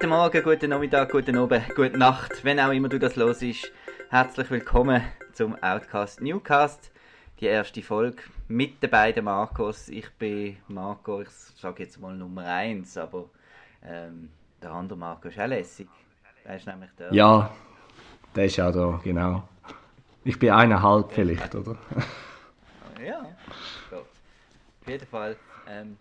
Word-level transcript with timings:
Guten 0.00 0.12
Morgen, 0.12 0.42
guten 0.42 0.70
Nachmittag, 0.70 1.12
guten 1.12 1.36
Abend, 1.36 1.74
gute 1.74 1.98
Nacht, 1.98 2.42
wenn 2.42 2.58
auch 2.58 2.70
immer 2.70 2.88
du 2.88 2.98
das 2.98 3.16
los 3.16 3.42
ist. 3.42 3.70
Herzlich 4.08 4.50
willkommen 4.50 5.02
zum 5.34 5.62
Outcast 5.62 6.22
Newcast, 6.22 6.90
die 7.38 7.44
erste 7.44 7.82
Folge 7.82 8.22
mit 8.48 8.82
den 8.82 8.88
beiden 8.88 9.26
Marcos. 9.26 9.90
Ich 9.90 10.08
bin 10.12 10.56
Marco, 10.68 11.20
ich 11.20 11.28
sage 11.28 11.82
jetzt 11.82 12.00
mal 12.00 12.16
Nummer 12.16 12.46
1, 12.46 12.96
aber 12.96 13.26
ähm, 13.84 14.30
der 14.62 14.70
andere 14.70 14.96
Marco 14.96 15.28
ist 15.28 15.38
auch 15.38 15.46
lässig. 15.46 15.90
Der 16.46 16.56
ist 16.56 16.66
nämlich 16.66 16.90
der. 16.98 17.12
Ja, 17.12 17.50
der 18.34 18.46
ist 18.46 18.58
auch 18.58 18.72
da, 18.72 19.00
genau. 19.04 19.46
Ich 20.24 20.38
bin 20.38 20.48
eineinhalb 20.48 21.12
vielleicht, 21.12 21.54
oder? 21.54 21.76
ja, 23.04 23.20
gut. 23.90 23.98
Auf 23.98 24.88
jeden 24.88 25.06
Fall. 25.06 25.36
Ähm, 25.68 25.98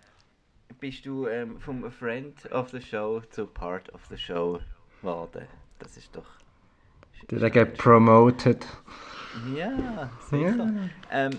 bist 0.80 1.06
du 1.06 1.28
ähm, 1.28 1.60
vom 1.60 1.90
Friend 1.92 2.52
of 2.52 2.70
the 2.70 2.82
Show 2.82 3.22
zu 3.30 3.46
Part 3.46 3.94
of 3.94 4.06
the 4.10 4.18
Show 4.18 4.60
geworden. 5.02 5.48
Das 5.80 5.98
ist 5.98 6.16
doch. 6.16 6.28
Get 7.28 7.78
promoted? 7.78 8.66
Ja, 9.56 10.10
sicher. 10.30 10.56
Ja. 10.58 10.90
Ähm, 11.12 11.38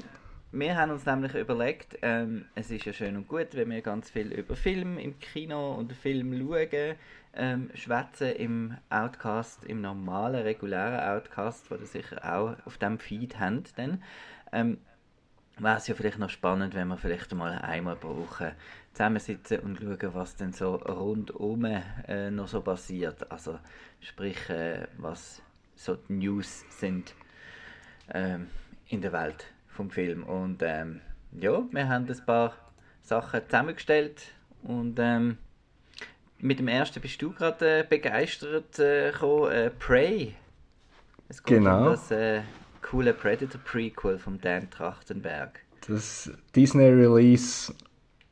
wir 0.52 0.76
haben 0.76 0.90
uns 0.90 1.06
nämlich 1.06 1.34
überlegt, 1.34 1.98
ähm, 2.02 2.46
es 2.54 2.70
ist 2.70 2.84
ja 2.84 2.92
schön 2.92 3.16
und 3.16 3.28
gut, 3.28 3.48
wenn 3.52 3.70
wir 3.70 3.82
ganz 3.82 4.10
viel 4.10 4.32
über 4.32 4.56
Film 4.56 4.98
im 4.98 5.18
Kino 5.20 5.74
und 5.74 5.92
Film 5.92 6.36
schauen, 6.36 6.96
ähm, 7.34 7.70
schwätzen 7.74 8.32
im 8.32 8.76
Outcast, 8.90 9.64
im 9.64 9.80
normalen, 9.80 10.42
regulären 10.42 11.00
Outcast, 11.00 11.70
wo 11.70 11.76
ihr 11.76 11.86
sicher 11.86 12.18
auch 12.24 12.56
auf 12.66 12.78
dem 12.78 12.98
Feed 12.98 13.38
habt. 13.38 13.78
Dann, 13.78 14.02
ähm, 14.52 14.78
wäre 15.62 15.76
es 15.76 15.86
ja 15.86 15.94
vielleicht 15.94 16.18
noch 16.18 16.30
spannend, 16.30 16.74
wenn 16.74 16.88
wir 16.88 16.96
vielleicht 16.96 17.32
mal 17.34 17.58
einmal 17.58 18.02
Woche 18.02 18.54
zusammensitzen 18.92 19.60
und 19.60 19.78
schauen, 19.78 20.14
was 20.14 20.36
denn 20.36 20.52
so 20.52 20.74
rundum 20.74 21.64
äh, 21.64 22.30
noch 22.30 22.48
so 22.48 22.60
passiert. 22.60 23.30
Also 23.30 23.58
sprich, 24.00 24.48
äh, 24.50 24.86
was 24.98 25.42
so 25.74 25.96
die 25.96 26.14
News 26.14 26.64
sind 26.70 27.14
ähm, 28.12 28.48
in 28.88 29.00
der 29.00 29.12
Welt 29.12 29.46
vom 29.68 29.90
Film. 29.90 30.24
Und 30.24 30.62
ähm, 30.62 31.00
ja, 31.32 31.62
wir 31.70 31.88
haben 31.88 32.08
ein 32.08 32.26
paar 32.26 32.54
Sachen 33.02 33.40
zusammengestellt 33.46 34.22
und 34.62 34.98
ähm, 34.98 35.38
mit 36.38 36.58
dem 36.58 36.68
ersten 36.68 37.00
bist 37.00 37.20
du 37.22 37.32
gerade 37.32 37.80
äh, 37.80 37.84
begeistert 37.88 38.78
äh, 38.78 39.12
gekommen, 39.12 39.52
äh, 39.52 39.70
Prey. 39.70 40.34
Es 41.28 41.42
geht 41.42 41.58
genau. 41.58 41.78
um 41.78 41.84
das 41.86 42.10
äh, 42.10 42.42
coole 42.82 43.14
Predator 43.14 43.60
Prequel 43.60 44.18
von 44.18 44.40
Dan 44.40 44.68
Trachtenberg. 44.70 45.60
Das 45.86 46.30
Disney 46.54 46.88
Release 46.88 47.72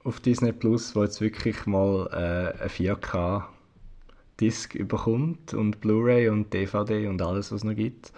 auf 0.05 0.21
Disney 0.21 0.53
Plus, 0.53 0.95
wo 0.95 1.03
jetzt 1.03 1.21
wirklich 1.21 1.67
mal 1.67 2.09
äh, 2.13 2.63
ein 2.63 2.69
4K 2.69 3.45
Disc 4.41 4.75
überkommt 4.75 5.55
und 5.55 5.81
Blu-ray 5.81 6.29
und 6.29 6.53
DVD 6.55 7.09
und 7.09 7.21
alles, 7.21 7.51
was 7.51 7.59
es 7.59 7.65
noch 7.65 7.75
gibt. 7.75 8.13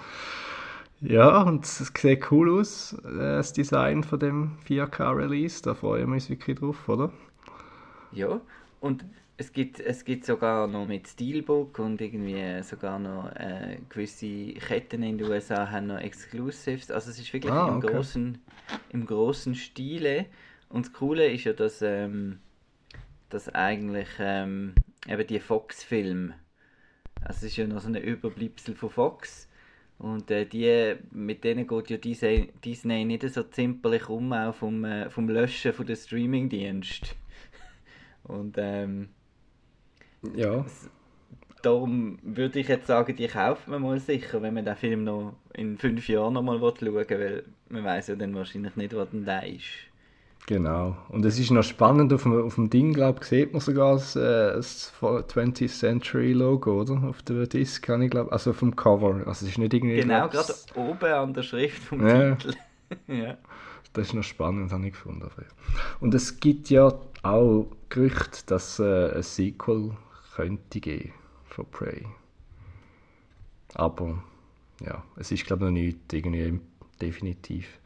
Ja, 1.01 1.43
und 1.43 1.65
es 1.65 1.79
sieht 1.79 2.31
cool 2.31 2.61
aus, 2.61 2.93
äh, 3.05 3.17
das 3.17 3.55
Design 3.55 4.05
von 4.05 4.19
dem 4.19 4.59
4K-Release. 4.69 5.63
Da 5.63 5.75
freuen 5.75 6.09
wir 6.09 6.15
uns 6.15 6.29
wirklich 6.29 6.59
drauf, 6.59 6.89
oder? 6.89 7.11
Ja, 8.13 8.41
und 8.81 9.05
es 9.39 9.55
gibt, 9.55 9.81
es 9.81 10.05
gibt 10.05 10.27
sogar 10.27 10.67
noch 10.67 10.87
mit 10.87 11.09
Steelbook 11.09 11.79
und 11.79 12.03
irgendwie 12.03 12.63
sogar 12.63 12.99
noch 12.99 13.31
äh, 13.37 13.79
gewisse 13.89 14.53
Ketten 14.53 15.03
in 15.03 15.17
den 15.17 15.31
USA 15.31 15.71
haben 15.71 15.87
noch 15.87 15.99
Exclusives. 15.99 16.91
Also 16.91 17.11
es 17.11 17.19
ist 17.19 17.33
wirklich 17.33 17.51
ah, 17.51 17.75
okay. 17.75 17.87
im, 17.87 17.95
großen, 17.95 18.39
im 18.91 19.07
großen 19.07 19.55
Stile. 19.55 20.27
Und 20.71 20.87
das 20.87 20.93
Coole 20.95 21.31
ist 21.31 21.45
ja, 21.45 21.53
dass, 21.53 21.83
ähm, 21.83 22.39
dass 23.29 23.49
eigentlich 23.51 24.09
ähm, 24.19 24.75
eben 25.07 25.27
die 25.27 25.41
Fox-Filme, 25.41 26.35
also 27.21 27.39
es 27.39 27.43
ist 27.53 27.57
ja 27.57 27.67
noch 27.67 27.81
so 27.81 27.89
ein 27.89 27.97
Überbleibsel 27.97 28.75
von 28.75 28.89
Fox, 28.91 29.51
und 30.01 30.31
äh, 30.31 30.47
die, 30.47 30.97
mit 31.11 31.45
denen 31.45 31.67
geht 31.67 31.91
ja 31.91 31.99
Disney, 31.99 32.51
Disney 32.65 33.05
nicht 33.05 33.29
so 33.29 33.43
zimperlich 33.43 34.09
um, 34.09 34.33
auch 34.33 34.55
vom, 34.55 34.83
äh, 34.83 35.11
vom 35.11 35.29
Löschen 35.29 35.75
von 35.75 35.87
der 35.87 35.97
Streamingdienst. 35.97 37.15
Und 38.23 38.57
ähm, 38.57 39.11
ja. 40.35 40.65
Darum 41.61 42.19
würde 42.23 42.61
ich 42.61 42.69
jetzt 42.69 42.87
sagen, 42.87 43.15
die 43.15 43.27
kaufen 43.27 43.73
wir 43.73 43.79
mal 43.79 44.01
sicher, 44.01 44.41
wenn 44.41 44.55
man 44.55 44.65
den 44.65 44.77
Film 44.77 45.05
noch 45.05 45.35
in 45.53 45.77
fünf 45.77 46.09
Jahren 46.09 46.33
noch 46.33 46.43
mal 46.43 46.59
schauen 46.59 46.81
will, 46.81 46.95
weil 47.07 47.45
man 47.69 47.85
weiß 47.85 48.09
ja 48.09 48.15
dann 48.15 48.35
wahrscheinlich 48.35 48.77
nicht, 48.77 48.97
was 48.97 49.11
denn 49.11 49.27
da 49.27 49.41
ist. 49.41 49.90
Genau. 50.47 50.97
Und 51.09 51.25
es 51.25 51.39
ist 51.39 51.51
noch 51.51 51.63
spannend, 51.63 52.13
auf 52.13 52.25
dem, 52.25 52.43
auf 52.43 52.57
dem 52.57 52.71
Ding, 52.71 52.93
glaube 52.93 53.21
ich, 53.23 53.29
sieht 53.29 53.53
man 53.53 53.61
sogar 53.61 53.93
das, 53.95 54.17
äh, 54.17 54.55
das 54.55 54.93
20th 55.01 55.69
Century 55.69 56.33
Logo, 56.33 56.81
oder? 56.81 57.03
Auf 57.09 57.23
der 57.23 57.47
Disc, 57.47 57.85
kann 57.85 58.03
ich 58.03 58.11
glaube, 58.11 58.33
also 58.33 58.53
vom 58.53 58.75
Cover. 58.75 59.27
Also 59.27 59.45
es 59.47 59.53
ist 59.53 59.59
nicht 59.59 59.73
irgendwie... 59.75 60.01
Genau, 60.01 60.29
gerade 60.29 60.53
oben 60.75 61.13
an 61.13 61.35
der 61.35 61.43
Schrift 61.43 61.83
vom 61.83 62.07
ja. 62.07 62.35
Titel. 62.35 62.55
ja. 63.07 63.37
Das 63.93 64.09
ist 64.09 64.15
noch 64.15 64.23
spannend, 64.23 64.73
habe 64.73 64.87
ich 64.87 64.93
gefunden. 64.93 65.29
Und 66.01 66.15
es 66.15 66.39
gibt 66.39 66.71
ja 66.71 66.93
auch 67.23 67.67
Gerüchte, 67.89 68.47
dass 68.47 68.79
äh, 68.79 69.15
ein 69.15 69.23
Sequel 69.23 69.93
könnte 70.35 70.81
geben 70.81 71.13
von 71.45 71.67
Prey. 71.71 72.07
Aber 73.75 74.23
ja, 74.85 75.03
es 75.17 75.33
ist 75.33 75.45
glaube 75.45 75.65
ich 75.65 75.71
noch 75.71 75.73
nicht 75.73 76.13
irgendwie 76.13 76.61
definitiv. 77.01 77.81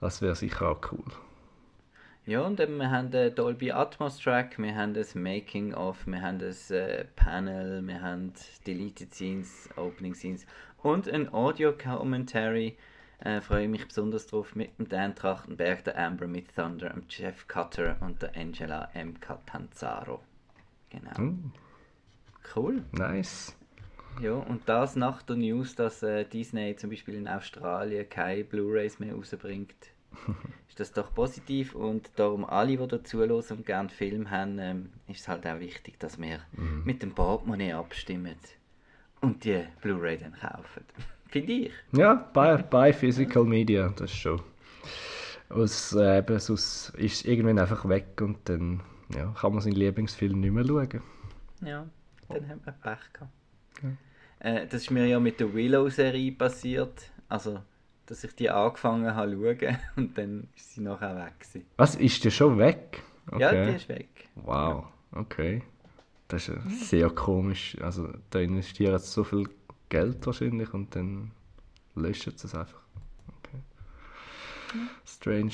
Das 0.00 0.22
wäre 0.22 0.34
sicher 0.34 0.70
auch 0.70 0.80
cool. 0.92 1.04
Ja, 2.26 2.42
und 2.42 2.60
eben, 2.60 2.76
wir 2.76 2.90
haben 2.90 3.10
den 3.10 3.34
Dolby 3.34 3.72
Atmos 3.72 4.18
Track, 4.18 4.58
wir 4.58 4.76
haben 4.76 4.92
das 4.92 5.14
Making 5.14 5.72
of, 5.72 6.06
wir 6.06 6.20
haben 6.20 6.38
das 6.38 6.70
äh, 6.70 7.06
Panel, 7.16 7.80
wir 7.86 8.02
haben 8.02 8.34
Deleted 8.66 9.14
Scenes, 9.14 9.68
Opening 9.76 10.14
Scenes 10.14 10.46
und 10.82 11.08
ein 11.08 11.32
Audio 11.32 11.72
Commentary. 11.72 12.76
Äh, 13.20 13.40
freue 13.40 13.66
mich 13.66 13.88
besonders 13.88 14.26
drauf 14.26 14.54
mit 14.54 14.78
dem 14.78 14.88
Dan 14.88 15.16
Trachtenberg, 15.16 15.82
der 15.84 15.98
Amber 15.98 16.28
mit 16.28 16.54
Thunder, 16.54 16.90
dem 16.90 17.04
Jeff 17.08 17.48
Cutter 17.48 17.96
und 18.00 18.22
der 18.22 18.36
Angela 18.36 18.90
M. 18.94 19.18
Catanzaro. 19.18 20.20
Genau. 20.90 21.20
Mm. 21.20 21.52
Cool. 22.54 22.84
Nice. 22.92 23.57
Ja, 24.20 24.32
und 24.32 24.68
das 24.68 24.96
nach 24.96 25.22
der 25.22 25.36
News, 25.36 25.74
dass 25.74 26.02
äh, 26.02 26.24
Disney 26.24 26.74
zum 26.76 26.90
Beispiel 26.90 27.14
in 27.14 27.28
Australien 27.28 28.08
keine 28.08 28.44
Blu-Rays 28.44 28.98
mehr 28.98 29.14
rausbringt, 29.14 29.76
ist 30.68 30.80
das 30.80 30.92
doch 30.92 31.14
positiv 31.14 31.74
und 31.74 32.10
darum 32.16 32.44
alle, 32.44 32.76
die 32.76 32.88
dazu 32.88 33.20
und 33.20 33.66
gerne 33.66 33.88
Film 33.88 34.30
haben, 34.30 34.58
ähm, 34.58 34.90
ist 35.06 35.20
es 35.20 35.28
halt 35.28 35.46
auch 35.46 35.60
wichtig, 35.60 35.98
dass 36.00 36.20
wir 36.20 36.40
mhm. 36.52 36.82
mit 36.84 37.02
dem 37.02 37.14
Portemonnaie 37.14 37.74
abstimmen 37.74 38.36
und 39.20 39.44
die 39.44 39.64
Blu-ray 39.80 40.18
dann 40.18 40.34
kaufen. 40.34 40.84
Finde 41.28 41.52
ich. 41.52 41.72
Ja, 41.92 42.14
bei, 42.32 42.56
bei 42.56 42.92
Physical 42.92 43.44
Media, 43.44 43.92
das 43.96 44.10
ist 44.10 44.16
schon. 44.16 44.40
Aus, 45.50 45.92
äh, 45.94 46.18
eben, 46.18 46.38
sonst 46.38 46.90
ist 46.96 47.14
es 47.14 47.24
irgendwann 47.24 47.58
einfach 47.58 47.88
weg 47.88 48.20
und 48.20 48.48
dann 48.48 48.80
ja, 49.14 49.34
kann 49.38 49.52
man 49.52 49.60
seinen 49.60 49.76
Lieblingsfilm 49.76 50.40
nicht 50.40 50.52
mehr 50.52 50.64
schauen. 50.64 51.02
Ja, 51.60 51.86
dann 52.28 52.48
hat 52.48 52.66
man 52.66 52.74
Pech 52.80 53.12
gehabt. 53.12 53.32
Ja. 53.82 54.50
Äh, 54.50 54.66
das 54.66 54.82
ist 54.82 54.90
mir 54.90 55.06
ja 55.06 55.20
mit 55.20 55.40
der 55.40 55.52
Willow-Serie 55.52 56.32
passiert. 56.32 57.10
Also, 57.28 57.60
dass 58.06 58.24
ich 58.24 58.34
die 58.34 58.50
angefangen 58.50 59.14
habe 59.14 59.32
zu 59.32 59.42
schauen 59.42 59.78
und 59.96 60.18
dann 60.18 60.48
ist 60.56 60.74
sie 60.74 60.80
nachher 60.80 61.16
weg. 61.16 61.40
Gewesen. 61.40 61.66
Was, 61.76 61.94
ist 61.96 62.24
die 62.24 62.30
schon 62.30 62.58
weg? 62.58 63.02
Okay. 63.30 63.42
Ja, 63.42 63.66
die 63.66 63.76
ist 63.76 63.88
weg. 63.88 64.08
Wow, 64.36 64.86
okay. 65.12 65.62
Das 66.28 66.48
ist 66.48 66.54
ja 66.54 66.70
sehr 66.70 67.10
komisch. 67.10 67.76
Also, 67.80 68.08
da 68.30 68.38
investieren 68.38 68.98
sie 68.98 69.06
so 69.06 69.24
viel 69.24 69.48
Geld 69.88 70.24
wahrscheinlich 70.26 70.72
und 70.74 70.94
dann 70.94 71.30
löschen 71.94 72.36
sie 72.36 72.46
es 72.46 72.54
einfach. 72.54 72.80
Okay. 73.38 73.58
Strange. 75.06 75.52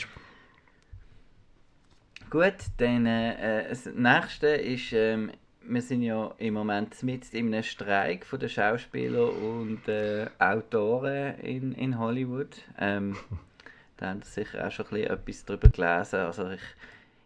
Gut, 2.30 2.54
dann 2.78 3.06
äh, 3.06 3.68
das 3.68 3.86
nächste 3.86 4.48
ist 4.48 4.92
ähm, 4.92 5.30
wir 5.66 5.82
sind 5.82 6.02
ja 6.02 6.34
im 6.38 6.54
Moment 6.54 7.02
mit 7.02 7.32
in 7.32 7.46
einem 7.46 7.62
Streik 7.62 8.26
von 8.26 8.38
den 8.38 8.48
Schauspielern 8.48 9.30
und 9.30 9.88
äh, 9.88 10.26
Autoren 10.38 11.38
in, 11.40 11.72
in 11.72 11.98
Hollywood. 11.98 12.56
Ähm, 12.78 13.16
da 13.96 14.10
haben 14.10 14.22
Sie 14.22 14.42
sicher 14.42 14.66
auch 14.66 14.70
schon 14.70 14.86
ein 14.86 14.90
bisschen 14.90 15.10
etwas 15.10 15.44
darüber 15.44 15.68
gelesen. 15.68 16.16
Also 16.20 16.50
ich, 16.50 16.62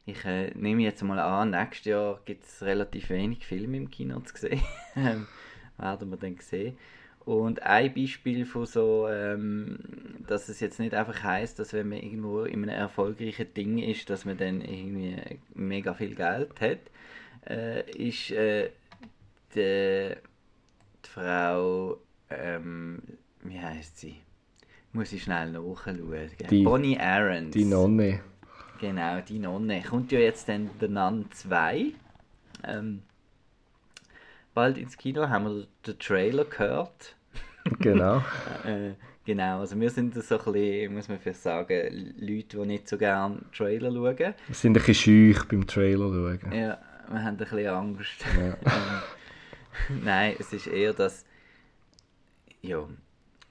ich 0.07 0.25
äh, 0.25 0.51
nehme 0.55 0.83
jetzt 0.83 1.03
mal 1.03 1.19
an, 1.19 1.51
nächstes 1.51 1.87
Jahr 1.87 2.21
gibt 2.25 2.45
es 2.45 2.63
relativ 2.63 3.11
wenig 3.11 3.47
Filme 3.47 3.77
im 3.77 3.91
Kino 3.91 4.21
zu 4.21 4.37
sehen. 4.37 4.63
Ähm, 4.97 5.29
werden 5.77 6.11
wir 6.11 6.17
dann 6.17 6.37
sehen. 6.41 6.77
Und 7.25 7.63
ein 7.63 7.95
Beispiel 7.95 8.47
von 8.47 8.67
so, 8.67 9.07
ähm, 9.09 9.79
dass 10.27 10.49
es 10.49 10.61
jetzt 10.61 10.81
nicht 10.81 10.95
einfach 10.95 11.23
heißt, 11.23 11.59
dass 11.59 11.73
wenn 11.73 11.91
man 11.91 11.99
irgendwo 11.99 12.43
in 12.43 12.63
einem 12.63 12.71
erfolgreichen 12.71 13.53
Ding 13.55 13.79
ist, 13.79 14.09
dass 14.11 14.25
man 14.25 14.39
dann 14.39 14.61
irgendwie 14.61 15.17
mega 15.55 15.95
viel 15.95 16.15
Geld 16.15 16.61
hat, 16.61 16.81
äh, 17.49 17.91
ist 17.91 18.31
äh, 18.31 18.71
die, 19.55 20.15
die 21.05 21.09
Frau, 21.09 21.99
ähm, 22.31 23.03
wie 23.43 23.59
heißt 23.59 23.99
sie? 23.99 24.17
Muss 24.93 25.13
ich 25.13 25.23
schnell 25.23 25.53
nachschauen. 25.53 26.31
Die, 26.51 26.63
Bonnie 26.63 26.99
Aarons. 26.99 27.53
Die 27.53 27.65
Nonne. 27.65 28.21
Genau, 28.81 29.21
die 29.21 29.39
Nonne. 29.39 29.83
Kommt 29.83 30.13
ja 30.13 30.21
jetzt 30.21 30.49
dann 30.49 30.71
der 30.81 30.89
Nun 30.89 31.31
2. 31.31 31.93
Ähm, 32.65 33.03
bald 34.55 34.79
ins 34.79 34.97
Kino, 34.97 35.29
haben 35.29 35.45
wir 35.45 35.67
den 35.87 35.99
Trailer 35.99 36.45
gehört. 36.45 37.17
Genau. 37.81 38.17
äh, 38.65 38.93
genau, 39.25 39.61
also 39.61 39.79
wir 39.79 39.91
sind 39.91 40.15
so 40.15 40.21
ein 40.39 40.53
bisschen, 40.53 40.95
muss 40.95 41.09
man 41.09 41.19
vielleicht 41.19 41.43
sagen, 41.43 42.15
Leute, 42.19 42.57
die 42.57 42.67
nicht 42.67 42.89
so 42.89 42.97
gerne 42.97 43.41
Trailer 43.57 43.93
schauen. 43.93 44.17
Wir 44.19 44.35
sind 44.51 44.71
ein 44.71 44.75
bisschen 44.75 44.95
schüch 44.95 45.45
beim 45.45 45.67
Trailer 45.67 46.09
schauen. 46.09 46.53
Ja, 46.53 46.79
wir 47.11 47.23
haben 47.23 47.35
ein 47.35 47.37
bisschen 47.37 47.69
Angst. 47.69 48.25
Ja. 48.37 48.57
Ähm, 49.91 50.03
nein, 50.03 50.35
es 50.39 50.53
ist 50.53 50.67
eher 50.67 50.93
das, 50.93 51.25
ja, 52.63 52.89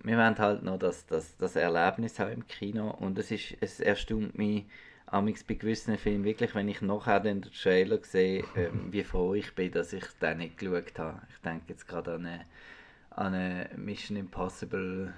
wir 0.04 0.18
wollen 0.18 0.38
halt 0.38 0.64
noch 0.64 0.78
das, 0.78 1.06
das, 1.06 1.38
das 1.38 1.56
Erlebnis 1.56 2.20
haben 2.20 2.32
im 2.32 2.48
Kino 2.48 2.90
und 2.92 3.18
es 3.18 3.32
ist, 3.32 3.56
es 3.62 3.80
erstaunt 3.80 4.38
mich 4.38 4.66
amigs 5.06 5.44
bei 5.44 5.56
gewissen 5.56 5.98
Filmen 5.98 6.24
wirklich, 6.24 6.54
wenn 6.54 6.68
ich 6.68 6.82
nachher 6.82 7.20
den 7.20 7.42
Trailer 7.42 8.00
sehe, 8.04 8.44
ähm, 8.56 8.88
wie 8.92 9.04
froh 9.04 9.34
ich 9.34 9.56
bin, 9.56 9.72
dass 9.72 9.94
ich 9.94 10.06
den 10.22 10.40
nicht 10.40 10.58
geschaut 10.58 11.00
habe. 11.00 11.22
Ich 11.30 11.42
denke 11.42 11.66
jetzt 11.70 11.88
gerade 11.88 12.16
an 12.16 12.26
eine, 12.26 12.46
an 13.12 13.34
eine 13.34 13.70
Mission 13.76 14.18
Impossible 14.18 15.14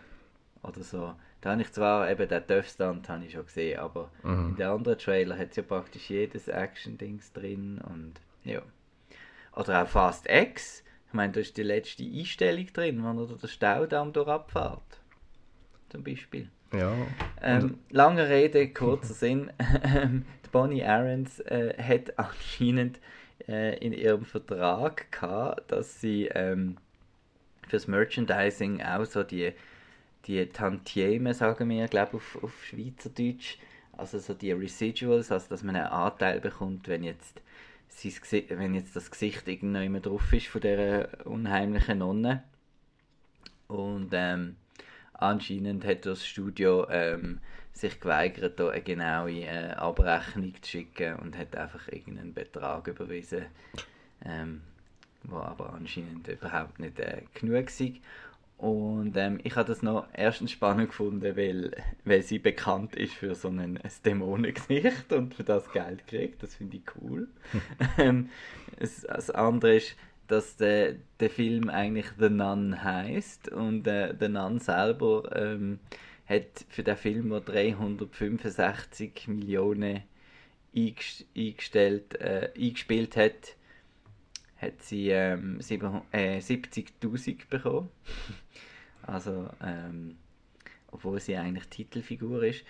oder 0.64 0.84
so. 0.84 1.16
Da 1.42 1.52
habe 1.52 1.62
ich 1.62 1.72
zwar 1.72 2.10
eben 2.10 2.28
den 2.28 2.48
Death 2.48 2.66
Stunt 2.66 3.10
habe 3.10 3.26
ich 3.26 3.32
schon 3.32 3.46
gesehen, 3.46 3.80
aber 3.80 4.12
mhm. 4.24 4.50
in 4.50 4.56
den 4.58 4.68
anderen 4.68 4.98
Trailer 4.98 5.38
hat 5.38 5.52
es 5.52 5.56
ja 5.56 5.64
praktisch 5.64 6.10
jedes 6.10 6.48
Action-Dings 6.48 7.34
drin 7.34 7.80
und 7.80 8.14
ja. 8.44 8.62
Oder 9.56 9.84
auch 9.84 9.88
Fast 9.88 10.30
X. 10.30 10.84
Ich 11.08 11.14
meine, 11.14 11.34
da 11.34 11.40
ist 11.40 11.58
die 11.58 11.64
letzte 11.64 12.04
Einstellung 12.04 12.68
drin, 12.72 13.04
wenn 13.04 13.18
er 13.18 13.26
den 13.26 13.50
Staudamm 13.50 14.14
durch 14.14 14.28
abfährt. 14.28 15.02
Zum 15.90 16.04
Beispiel. 16.04 16.50
Ja. 16.72 16.94
Ähm, 17.42 17.80
lange 17.90 18.30
Rede, 18.30 18.70
kurzer 18.70 19.14
Sinn. 19.14 19.52
Ähm, 19.84 20.26
Bonnie 20.52 20.84
Aarons 20.84 21.40
äh, 21.42 21.74
hat 21.82 22.18
anscheinend 22.18 23.00
äh, 23.48 23.78
in 23.80 23.94
ihrem 23.94 24.26
Vertrag 24.26 25.12
gehabt, 25.12 25.72
dass 25.72 26.00
sie 26.02 26.26
ähm, 26.28 26.78
fürs 27.68 27.88
Merchandising 27.88 28.82
auch 28.82 29.06
so 29.06 29.24
die, 29.24 29.54
die 30.26 30.46
Tantieme, 30.48 31.34
sagen 31.34 31.70
wir, 31.70 31.88
glaube 31.88 32.18
auf, 32.18 32.44
auf 32.44 32.66
Schweizerdeutsch, 32.66 33.58
also 33.94 34.20
so 34.20 34.34
die 34.34 34.52
Residuals, 34.52 35.32
also 35.32 35.50
dass 35.50 35.64
man 35.64 35.76
einen 35.76 35.88
Anteil 35.88 36.40
bekommt, 36.40 36.88
wenn 36.88 37.04
jetzt, 37.04 37.42
sein, 37.90 38.44
wenn 38.50 38.76
jetzt 38.76 38.96
das 38.96 39.12
Gesicht 39.12 39.48
irgendjemand 39.48 40.06
drauf 40.06 40.32
ist 40.32 40.48
von 40.48 40.62
dieser 40.62 41.26
unheimlichen 41.26 42.00
Nonne. 42.00 42.44
Und 43.68 44.10
ähm, 44.14 44.56
anscheinend 45.14 45.86
hat 45.86 46.06
das 46.06 46.26
Studio 46.26 46.88
ähm, 46.90 47.40
sich 47.74 48.00
geweigert, 48.00 48.60
da 48.60 48.70
eine 48.70 48.82
genaue 48.82 49.42
äh, 49.42 49.72
Abrechnung 49.72 50.54
zu 50.62 50.70
schicken 50.70 51.16
und 51.16 51.38
hat 51.38 51.56
einfach 51.56 51.88
irgendeinen 51.88 52.34
Betrag 52.34 52.88
überwiesen, 52.88 53.46
ähm, 54.26 54.62
wo 55.24 55.38
aber 55.38 55.74
anscheinend 55.74 56.28
überhaupt 56.28 56.80
nicht 56.80 57.00
äh, 57.00 57.24
genug 57.34 57.68
war. 57.68 57.92
Und 58.60 59.16
ähm, 59.16 59.40
ich 59.44 59.56
habe 59.56 59.70
das 59.70 59.82
noch 59.82 60.06
erstens 60.12 60.52
spannend 60.52 60.90
gefunden, 60.90 61.38
weil, 61.38 61.72
weil 62.04 62.22
sie 62.22 62.40
bekannt 62.40 62.94
ist 62.98 63.14
für 63.14 63.34
so 63.34 63.48
ein, 63.48 63.80
Dämonengesicht 64.06 65.14
und 65.14 65.34
für 65.34 65.46
das 65.46 65.72
Geld 65.72 66.06
kriegt. 66.08 66.44
Das 66.44 66.56
finde 66.56 66.76
ich 66.76 66.84
cool. 67.02 67.30
ähm, 67.98 68.30
das, 68.78 69.04
das 69.04 69.32
andere 69.32 69.78
ist, 69.78 69.96
dass 70.28 70.58
der, 70.58 70.96
der 71.22 71.30
Film 71.30 71.70
eigentlich 71.70 72.08
The 72.20 72.30
Nun 72.30 72.84
heißt 72.84 73.48
und 73.48 73.88
äh, 73.88 74.14
The 74.20 74.28
Nun 74.28 74.60
selber 74.60 75.34
ähm, 75.34 75.80
hat 76.26 76.66
für 76.68 76.84
den 76.84 76.98
Film, 76.98 77.30
der 77.30 77.40
365 77.40 79.30
Millionen 79.30 80.04
eingestellt, 80.76 82.20
äh, 82.20 82.52
eingespielt 82.58 83.16
hat, 83.16 83.56
hat 84.62 84.82
sie 84.82 85.10
ähm, 85.10 85.60
äh, 86.12 86.40
70.000 86.40 87.50
bekommen. 87.50 87.90
also, 89.04 89.50
ähm, 89.64 90.18
obwohl 90.92 91.20
sie 91.20 91.36
eigentlich 91.36 91.68
Titelfigur 91.68 92.44
ist. 92.44 92.64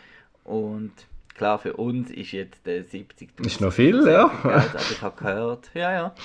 Und 0.44 0.92
klar, 1.36 1.60
für 1.60 1.74
uns 1.78 2.12
ist 2.12 2.32
jetzt 2.32 2.66
der 2.66 2.86
70.000. 2.86 3.46
Ist 3.46 3.62
noch 3.62 3.74
viel, 3.74 4.08
ja. 4.08 4.28
Geld, 4.28 4.76
aber 4.76 4.92
ich 4.92 5.02
habe 5.02 5.18
gehört, 5.18 5.72
ja, 5.74 5.92
ja. 5.92 6.16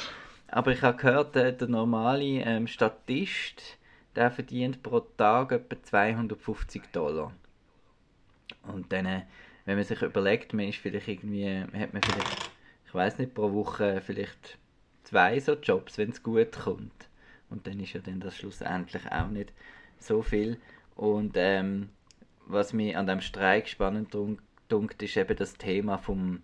Aber 0.49 0.73
ich 0.73 0.83
habe 0.83 0.97
gehört, 0.97 1.35
der, 1.35 1.53
der 1.53 1.69
normale 1.69 2.25
ähm, 2.25 2.67
Statist, 2.67 3.79
der 4.15 4.31
verdient 4.31 4.83
pro 4.83 5.01
Tag 5.01 5.53
etwa 5.53 5.83
250 5.83 6.83
Dollar. 6.93 7.33
Und 8.63 8.93
dann, 8.93 9.07
äh, 9.07 9.23
wenn 9.65 9.77
man 9.77 9.85
sich 9.85 10.03
überlegt, 10.03 10.53
man 10.53 10.69
ist 10.69 10.79
vielleicht 10.79 11.09
irgendwie, 11.09 11.61
hat 11.61 11.93
man 11.93 12.03
vielleicht, 12.03 12.51
ich 12.87 12.95
weiß 12.95 13.19
nicht, 13.19 13.35
pro 13.35 13.53
Woche 13.53 14.03
vielleicht 14.05 14.59
zwei 15.05 15.39
so 15.41 15.55
Jobs, 15.55 15.99
wenn 15.99 16.11
es 16.11 16.23
gut 16.23 16.53
kommt. 16.53 17.09
Und 17.51 17.67
dann 17.67 17.79
ist 17.81 17.93
ja 17.93 18.01
dann 18.01 18.21
das 18.21 18.37
schlussendlich 18.37 19.11
auch 19.13 19.29
nicht 19.29 19.53
so 19.99 20.23
viel. 20.23 20.59
Und 20.97 21.33
ähm, 21.37 21.91
was 22.47 22.73
mir 22.73 22.99
an 22.99 23.07
dem 23.07 23.21
Streik 23.21 23.69
spannend 23.69 24.15
dunkt, 24.69 25.03
ist 25.03 25.17
eben 25.17 25.37
das 25.37 25.55
Thema 25.55 25.99
vom, 25.99 26.43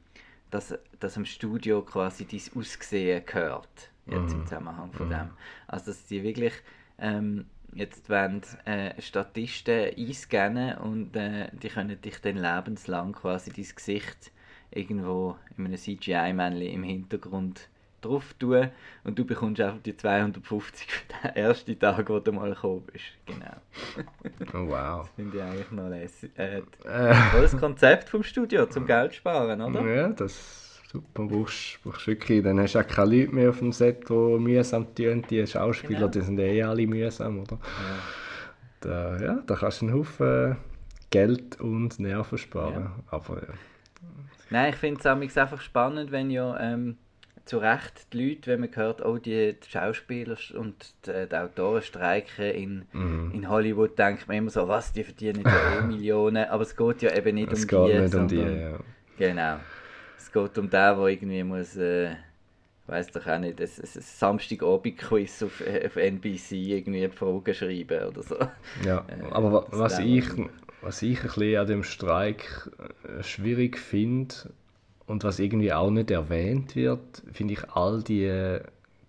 dass, 0.51 0.75
dass 0.99 1.17
am 1.17 1.25
Studio 1.25 1.83
quasi 1.83 2.27
dein 2.27 2.41
Aussehen 2.55 3.25
gehört 3.27 3.91
jetzt 4.07 4.35
mhm. 4.35 4.41
im 4.41 4.47
Zusammenhang 4.47 4.93
von 4.93 5.07
mhm. 5.07 5.13
dem. 5.13 5.31
Also 5.67 5.87
dass 5.87 6.07
die 6.07 6.23
wirklich 6.23 6.53
ähm, 6.99 7.47
jetzt 7.75 8.09
wollen 8.11 8.43
äh, 8.65 9.01
Statisten 9.01 9.95
einscannen 9.97 10.79
und 10.79 11.17
äh, 11.17 11.49
die 11.53 11.69
können 11.69 12.01
dich 12.01 12.21
dann 12.21 12.37
lebenslang 12.37 13.13
quasi 13.13 13.51
dein 13.53 13.69
Gesicht 13.75 14.33
irgendwo 14.71 15.37
in 15.57 15.67
einem 15.67 15.77
CGI-Männchen 15.77 16.73
im 16.73 16.83
Hintergrund 16.83 17.69
drauf 18.01 18.35
tun 18.39 18.71
und 19.05 19.19
du 19.19 19.25
bekommst 19.25 19.61
einfach 19.61 19.81
die 19.83 19.97
250 19.97 20.87
für 20.91 21.29
den 21.29 21.37
ersten 21.37 21.79
Tag, 21.79 22.09
wo 22.09 22.19
du 22.19 22.33
mal 22.33 22.51
gekommen 22.51 22.83
bist. 22.93 23.05
Genau. 23.27 23.57
Oh, 24.55 24.69
wow. 24.69 25.03
Das 25.03 25.11
finde 25.17 25.37
ich 25.37 25.43
eigentlich 25.43 25.71
noch 25.71 25.89
lässig. 25.89 26.31
Äh, 26.37 26.59
äh. 26.59 26.63
Das 26.85 27.57
Konzept 27.57 28.09
vom 28.09 28.23
Studio 28.23 28.67
zum 28.67 28.87
Geld 28.87 29.15
sparen, 29.15 29.61
oder? 29.61 29.87
Ja, 29.87 30.09
das 30.09 30.71
Super, 30.93 31.23
brauchst, 31.23 31.79
brauchst 31.85 32.09
wirklich, 32.09 32.43
dann 32.43 32.59
hast 32.59 32.75
du 32.75 32.81
auch 32.81 32.87
keine 32.87 33.15
Leute 33.15 33.33
mehr 33.33 33.51
auf 33.51 33.61
dem 33.61 33.71
Set, 33.71 34.09
die 34.09 34.13
mühsam 34.13 34.93
tun. 34.93 35.25
Die 35.31 35.47
Schauspieler, 35.47 36.01
genau. 36.01 36.11
die 36.11 36.21
sind 36.21 36.39
eh 36.41 36.65
alle 36.65 36.85
mühsam, 36.85 37.39
oder? 37.43 37.59
Ja. 37.61 37.99
Da, 38.81 39.25
ja, 39.25 39.43
da 39.47 39.55
kannst 39.55 39.83
du 39.83 39.87
einen 39.87 39.95
Haufen 39.95 40.57
Geld 41.11 41.61
und 41.61 42.01
Nerven 42.01 42.39
sparen. 42.39 42.85
Ja. 42.85 42.93
Aber 43.11 43.37
ja. 43.37 43.55
Nein, 44.51 44.71
ich 44.71 44.77
finde 44.77 45.01
es 45.01 45.39
einfach 45.39 45.61
spannend, 45.61 46.11
wenn 46.11 46.29
ja 46.29 46.59
ähm, 46.59 46.97
zu 47.51 47.59
Recht 47.59 48.13
die 48.13 48.29
Leute, 48.29 48.47
wenn 48.47 48.61
man 48.61 48.77
hört, 48.77 49.05
oh, 49.05 49.19
die, 49.19 49.55
die 49.55 49.69
Schauspieler 49.69 50.37
und 50.55 50.95
die, 51.05 51.29
die, 51.29 51.35
Autoren 51.35 51.83
streiken 51.83 52.45
in, 52.45 52.83
mhm. 52.93 53.33
in 53.35 53.49
Hollywood, 53.49 53.99
denkt 53.99 54.29
man 54.29 54.37
immer 54.37 54.51
so, 54.51 54.69
was, 54.69 54.93
die 54.93 55.03
verdienen 55.03 55.43
ja 55.45 55.81
eh 55.81 55.83
Millionen, 55.87 56.45
aber 56.45 56.63
es 56.63 56.77
geht 56.77 57.03
ja 57.03 57.13
eben 57.13 57.35
nicht 57.35 57.51
es 57.51 57.65
um 57.65 57.69
geht 57.69 57.89
die. 57.89 58.01
Nicht 58.03 58.15
um 58.15 58.29
die 58.29 58.37
ja. 58.37 58.79
Genau. 59.19 59.57
Es 60.17 60.31
geht 60.31 60.59
um 60.59 60.71
den, 60.71 60.71
der 60.71 60.97
irgendwie 60.99 61.43
muss, 61.43 61.77
äh, 61.77 62.15
weiß 62.87 63.11
doch 63.11 63.27
auch 63.27 63.41
nicht, 63.41 63.61
ein, 63.61 63.67
ein 63.67 64.01
Samstagabend-Quiz 64.01 65.43
auf, 65.43 65.61
äh, 65.61 65.87
auf 65.87 65.97
NBC 65.97 66.53
irgendwie 66.53 67.09
Fragen 67.09 67.53
schreiben 67.53 68.11
oder 68.11 68.23
so. 68.23 68.37
Ja, 68.87 69.05
äh, 69.09 69.29
aber 69.33 69.67
was 69.73 69.99
ich, 69.99 70.25
was 70.83 71.03
ich 71.03 71.19
ein 71.19 71.25
bisschen 71.25 71.57
an 71.57 71.67
dem 71.67 71.83
Streik 71.83 72.71
äh, 72.79 73.25
schwierig 73.25 73.77
finde 73.77 74.37
und 75.11 75.25
was 75.25 75.41
irgendwie 75.41 75.73
auch 75.73 75.91
nicht 75.91 76.13
erwähnt 76.13 76.77
wird, 76.77 77.23
finde 77.33 77.55
ich 77.55 77.69
all 77.73 78.01
die, 78.01 78.61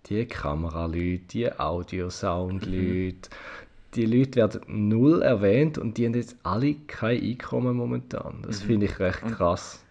die 0.06 0.26
Kameraleute, 0.26 1.22
die 1.30 1.52
Audio-Sound-Leute, 1.52 3.30
mhm. 3.30 3.94
die 3.94 4.06
Leute 4.06 4.34
werden 4.34 4.88
null 4.88 5.22
erwähnt 5.22 5.78
und 5.78 5.96
die 5.96 6.06
haben 6.06 6.14
jetzt 6.14 6.36
alle 6.42 6.74
kein 6.88 7.22
Einkommen 7.22 7.76
momentan. 7.76 8.42
Das 8.42 8.64
mhm. 8.64 8.66
finde 8.66 8.86
ich 8.86 8.98
recht 8.98 9.22
krass. 9.22 9.84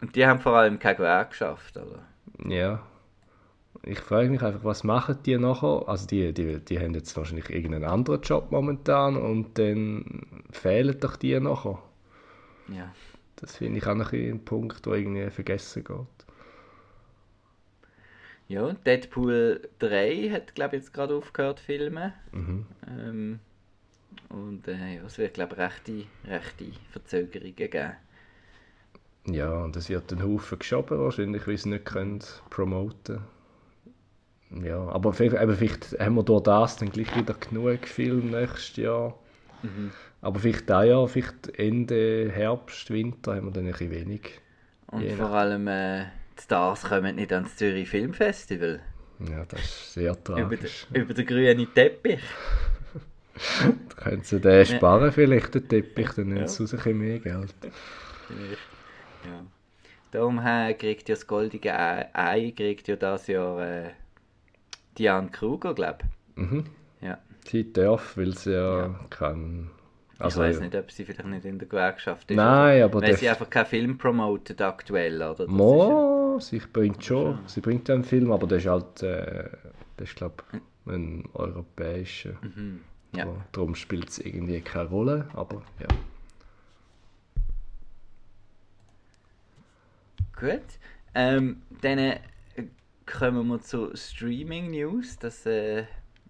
Und 0.00 0.16
die 0.16 0.26
haben 0.26 0.40
vor 0.40 0.56
allem 0.56 0.80
kein 0.80 0.96
Gewerk 0.96 1.30
geschafft, 1.30 1.76
oder? 1.76 2.02
Ja. 2.44 2.82
Ich 3.84 4.00
frage 4.00 4.30
mich 4.30 4.42
einfach, 4.42 4.64
was 4.64 4.82
machen 4.82 5.18
die 5.24 5.38
nachher? 5.38 5.84
Also 5.86 6.08
die, 6.08 6.34
die, 6.34 6.58
die 6.58 6.80
haben 6.80 6.94
jetzt 6.94 7.16
wahrscheinlich 7.16 7.50
irgendeinen 7.50 7.84
anderen 7.84 8.20
Job 8.22 8.50
momentan 8.50 9.16
und 9.16 9.56
dann 9.58 10.26
fehlen 10.50 10.98
doch 10.98 11.14
die 11.14 11.38
nachher. 11.38 11.78
Ja. 12.66 12.90
Das 13.36 13.56
finde 13.56 13.78
ich 13.78 13.86
auch 13.86 13.94
noch 13.94 14.12
ein 14.12 14.44
Punkt, 14.44 14.84
der 14.86 14.94
irgendwie 14.94 15.30
vergessen 15.30 15.84
geht. 15.84 16.26
Ja, 18.48 18.72
Deadpool 18.72 19.68
3 19.78 20.30
hat, 20.32 20.54
glaube 20.54 20.76
ich, 20.76 20.82
jetzt 20.82 20.92
gerade 20.94 21.14
aufgehört 21.16 21.58
zu 21.60 21.64
filmen. 21.64 22.12
Mhm. 22.32 22.66
Ähm, 22.86 23.40
und 24.30 24.68
äh, 24.68 24.96
ja, 24.96 25.04
es 25.06 25.18
wird, 25.18 25.34
glaube 25.34 25.54
ich, 25.54 25.60
rechte, 25.60 26.06
rechte 26.26 26.72
Verzögerungen 26.90 27.56
geben. 27.56 27.92
Ja, 29.28 29.62
und 29.64 29.76
es 29.76 29.88
wird 29.88 30.10
ein 30.12 30.22
Haufen 30.22 30.58
geschoben 30.58 30.98
wahrscheinlich, 30.98 31.46
weil 31.46 31.58
sie 31.58 31.68
nicht 31.68 31.84
können 31.84 32.22
promoten 32.50 33.20
Ja, 34.50 34.78
aber 34.88 35.12
vielleicht, 35.12 35.40
eben, 35.42 35.56
vielleicht 35.56 35.98
haben 35.98 36.14
wir 36.14 36.22
durch 36.22 36.42
das 36.42 36.76
dann 36.76 36.90
gleich 36.90 37.14
wieder 37.14 37.34
genug 37.34 37.86
Film 37.86 38.30
nächstes 38.30 38.76
Jahr. 38.76 39.18
Mhm. 39.62 39.92
Aber 40.26 40.40
vielleicht 40.40 40.68
da 40.68 40.82
Jahr, 40.82 41.06
vielleicht 41.06 41.56
Ende 41.56 42.30
Herbst, 42.32 42.90
Winter 42.90 43.36
haben 43.36 43.46
wir 43.46 43.52
dann 43.52 43.66
ein 43.66 43.70
bisschen 43.72 43.92
wenig. 43.92 44.40
Und 44.88 45.08
vor 45.12 45.30
allem 45.30 45.68
äh, 45.68 46.06
die 46.36 46.42
Stars 46.42 46.82
kommen 46.82 47.14
nicht 47.14 47.32
ans 47.32 47.54
Zürich 47.56 47.88
Filmfestival. 47.88 48.80
Ja, 49.30 49.44
das 49.44 49.60
ist 49.60 49.92
sehr 49.94 50.10
Über, 50.10 50.24
tragisch. 50.24 50.86
über 50.92 51.14
den 51.14 51.26
grünen 51.26 51.68
Teppich. 51.74 52.20
Da 53.90 54.02
können 54.10 54.22
sie 54.22 54.40
den 54.40 54.64
sparen 54.64 55.12
vielleicht, 55.12 55.54
den 55.54 55.68
Teppich, 55.68 56.08
dann 56.16 56.28
nehmen 56.28 56.40
Ja. 56.40 56.48
sie 56.48 56.62
raus 56.62 56.74
ein 56.86 56.98
mehr 56.98 57.18
Geld. 57.20 57.54
Ja. 59.24 59.44
Darum 60.10 60.40
kriegt 60.78 61.08
ja 61.08 61.14
das 61.14 61.26
goldige 61.26 61.72
Ei, 61.76 62.52
kriegt 62.56 62.88
ja 62.88 62.96
das 62.96 63.26
Jahr 63.26 63.60
äh, 63.60 63.90
Diane 64.98 65.28
Kruger, 65.30 65.74
glaube 65.74 65.98
Mhm. 66.34 66.64
ich. 67.00 67.06
Ja. 67.06 67.18
Sie 67.46 67.72
darf, 67.72 68.16
weil 68.16 68.34
sie 68.36 68.52
ja, 68.54 68.78
Ja. 68.86 69.00
kann... 69.10 69.70
Ich 70.18 70.22
Also, 70.22 70.40
weiß 70.40 70.60
nicht, 70.60 70.74
ob 70.74 70.90
sie 70.90 71.04
vielleicht 71.04 71.28
nicht 71.28 71.44
in 71.44 71.58
der 71.58 71.68
Gewerkschaft 71.68 72.30
ist. 72.30 72.36
Nein, 72.36 72.82
aber 72.82 73.02
Weil 73.02 73.16
sie 73.18 73.28
einfach 73.28 73.50
keinen 73.50 73.66
Film 73.66 73.98
promotet 73.98 74.62
aktuell, 74.62 75.16
oder? 75.16 75.34
Das 75.34 75.48
Mo, 75.48 76.38
sie 76.40 76.58
bringt 76.58 77.04
schon. 77.04 77.38
Sie 77.46 77.60
bringt 77.60 77.90
einen 77.90 78.02
Film, 78.02 78.32
aber 78.32 78.46
der 78.46 78.58
ist 78.58 78.66
halt, 78.66 79.02
äh, 79.02 79.50
das 79.98 80.08
ist 80.08 80.16
glaube 80.16 80.42
ein 80.86 81.28
europäischer. 81.34 82.32
Mhm. 82.40 82.80
Ja. 83.14 83.26
So, 83.26 83.42
darum 83.52 83.74
spielt 83.74 84.08
es 84.08 84.18
irgendwie 84.18 84.60
keine 84.62 84.88
Rolle, 84.88 85.28
aber 85.34 85.62
ja. 85.80 85.88
Gut. 90.38 90.62
Ähm, 91.14 91.62
dann 91.82 91.98
äh, 91.98 92.20
kommen 93.04 93.48
wir 93.48 93.60
zu 93.60 93.94
Streaming 93.94 94.70
News. 94.70 95.18
Das, 95.18 95.44
äh, 95.46 95.84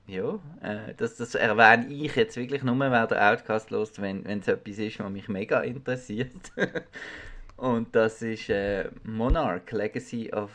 ja, 0.07 0.39
äh, 0.63 0.95
das, 0.97 1.17
das 1.17 1.35
erwähne 1.35 1.93
ich 1.93 2.15
jetzt 2.15 2.37
wirklich 2.37 2.63
nur, 2.63 2.79
wer 2.79 3.07
der 3.07 3.33
Outcast 3.33 3.71
los, 3.71 3.93
wenn 4.01 4.25
es 4.27 4.49
etwas 4.49 4.79
ist, 4.79 5.01
was 5.01 5.11
mich 5.11 5.29
mega 5.29 5.61
interessiert. 5.61 6.53
Und 7.57 7.95
das 7.95 8.23
ist 8.23 8.51
äh, 8.51 8.91
Monarch 9.03 9.71
Legacy 9.73 10.31
of 10.33 10.51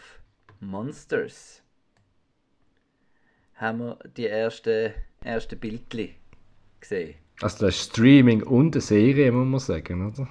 Monsters. 0.59 1.61
Haben 3.55 3.79
wir 3.79 3.99
die 4.15 4.27
ersten 4.27 4.93
erste 5.23 5.55
Bildchen 5.55 6.11
gesehen? 6.79 7.15
Also 7.41 7.65
das 7.65 7.75
ist 7.75 7.91
Streaming 7.91 8.43
und 8.43 8.75
eine 8.75 8.81
Serie, 8.81 9.31
muss 9.31 9.47
man 9.47 9.59
sagen, 9.59 10.07
oder? 10.07 10.27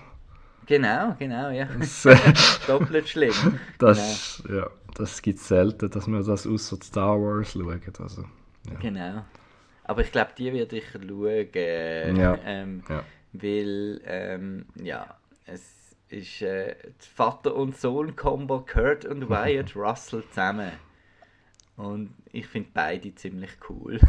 Genau, 0.66 1.16
genau, 1.18 1.50
ja. 1.50 1.68
Das, 1.78 2.04
äh, 2.06 2.16
Doppelt 2.68 3.08
schlimm. 3.08 3.34
das, 3.78 4.42
ja, 4.48 4.70
das 4.94 5.20
gibt 5.20 5.40
es 5.40 5.48
selten, 5.48 5.90
dass 5.90 6.06
wir 6.06 6.22
das 6.22 6.46
außer 6.46 6.78
Star 6.82 7.20
Wars 7.20 7.52
schauen. 7.52 7.80
Also, 7.98 8.24
ja. 8.70 8.78
Genau. 8.80 9.24
Aber 9.84 10.02
ich 10.02 10.12
glaube, 10.12 10.30
die 10.38 10.52
werde 10.52 10.78
ich 10.78 10.84
schauen. 10.90 12.16
Ja. 12.16 12.38
Ähm, 12.44 12.82
Ja. 12.88 13.04
Weil, 13.32 14.00
ähm, 14.06 14.66
ja, 14.82 15.16
es 15.46 15.96
ist 16.08 16.42
äh, 16.42 16.74
das 16.98 17.06
Vater- 17.06 17.54
und 17.54 17.76
Sohn-Kombo 17.76 18.60
Kurt 18.60 19.04
und 19.04 19.28
Wyatt 19.28 19.76
Russell 19.76 20.24
zusammen. 20.28 20.72
Und 21.76 22.14
ich 22.32 22.46
finde 22.46 22.70
beide 22.74 23.14
ziemlich 23.14 23.52
cool. 23.68 24.00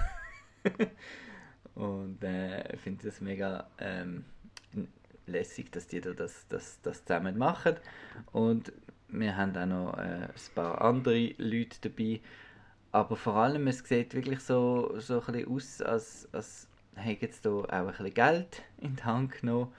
und 1.76 2.24
äh, 2.24 2.74
ich 2.74 2.80
finde 2.82 3.06
das 3.06 3.22
mega 3.22 3.68
ähm, 3.78 4.26
lässig, 5.28 5.72
dass 5.72 5.88
die 5.88 6.02
da 6.02 6.12
das, 6.12 6.48
das, 6.50 6.82
das 6.82 7.06
zusammen 7.06 7.38
machen. 7.38 7.76
Und 8.32 8.74
wir 9.08 9.38
haben 9.38 9.56
auch 9.56 9.66
noch 9.66 9.98
äh, 9.98 10.02
ein 10.26 10.32
paar 10.56 10.82
andere 10.82 11.34
Leute 11.38 11.78
dabei. 11.82 12.20
Aber 12.92 13.16
vor 13.16 13.36
allem, 13.36 13.68
es 13.68 13.80
sieht 13.80 14.14
wirklich 14.14 14.42
so, 14.42 14.94
so 15.00 15.22
ein 15.22 15.34
bisschen 15.34 15.48
aus, 15.48 15.82
als, 15.82 16.28
als 16.34 16.68
hätten 16.96 17.32
sie 17.32 17.42
da 17.42 17.50
auch 17.52 17.70
ein 17.70 17.88
bisschen 17.88 18.14
Geld 18.14 18.64
in 18.80 18.96
die 18.96 19.04
Hand 19.04 19.40
genommen. 19.40 19.72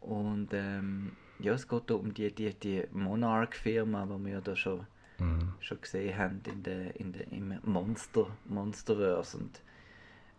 Und 0.00 0.48
ähm, 0.52 1.12
ja, 1.38 1.52
es 1.52 1.68
geht 1.68 1.82
da 1.86 1.94
um 1.94 2.12
die, 2.14 2.32
die, 2.34 2.54
die 2.54 2.84
Monarch-Firma, 2.92 4.06
die 4.06 4.24
wir 4.24 4.32
ja 4.32 4.40
da 4.40 4.56
schon, 4.56 4.86
Mhm. 5.18 5.54
schon 5.60 5.80
gesehen 5.80 6.18
haben 6.18 6.42
in 6.46 6.62
der, 6.62 7.00
in 7.00 7.12
der, 7.12 7.32
im 7.32 7.58
Monster, 7.64 8.26
Monsterverse. 8.44 9.38
Und 9.38 9.62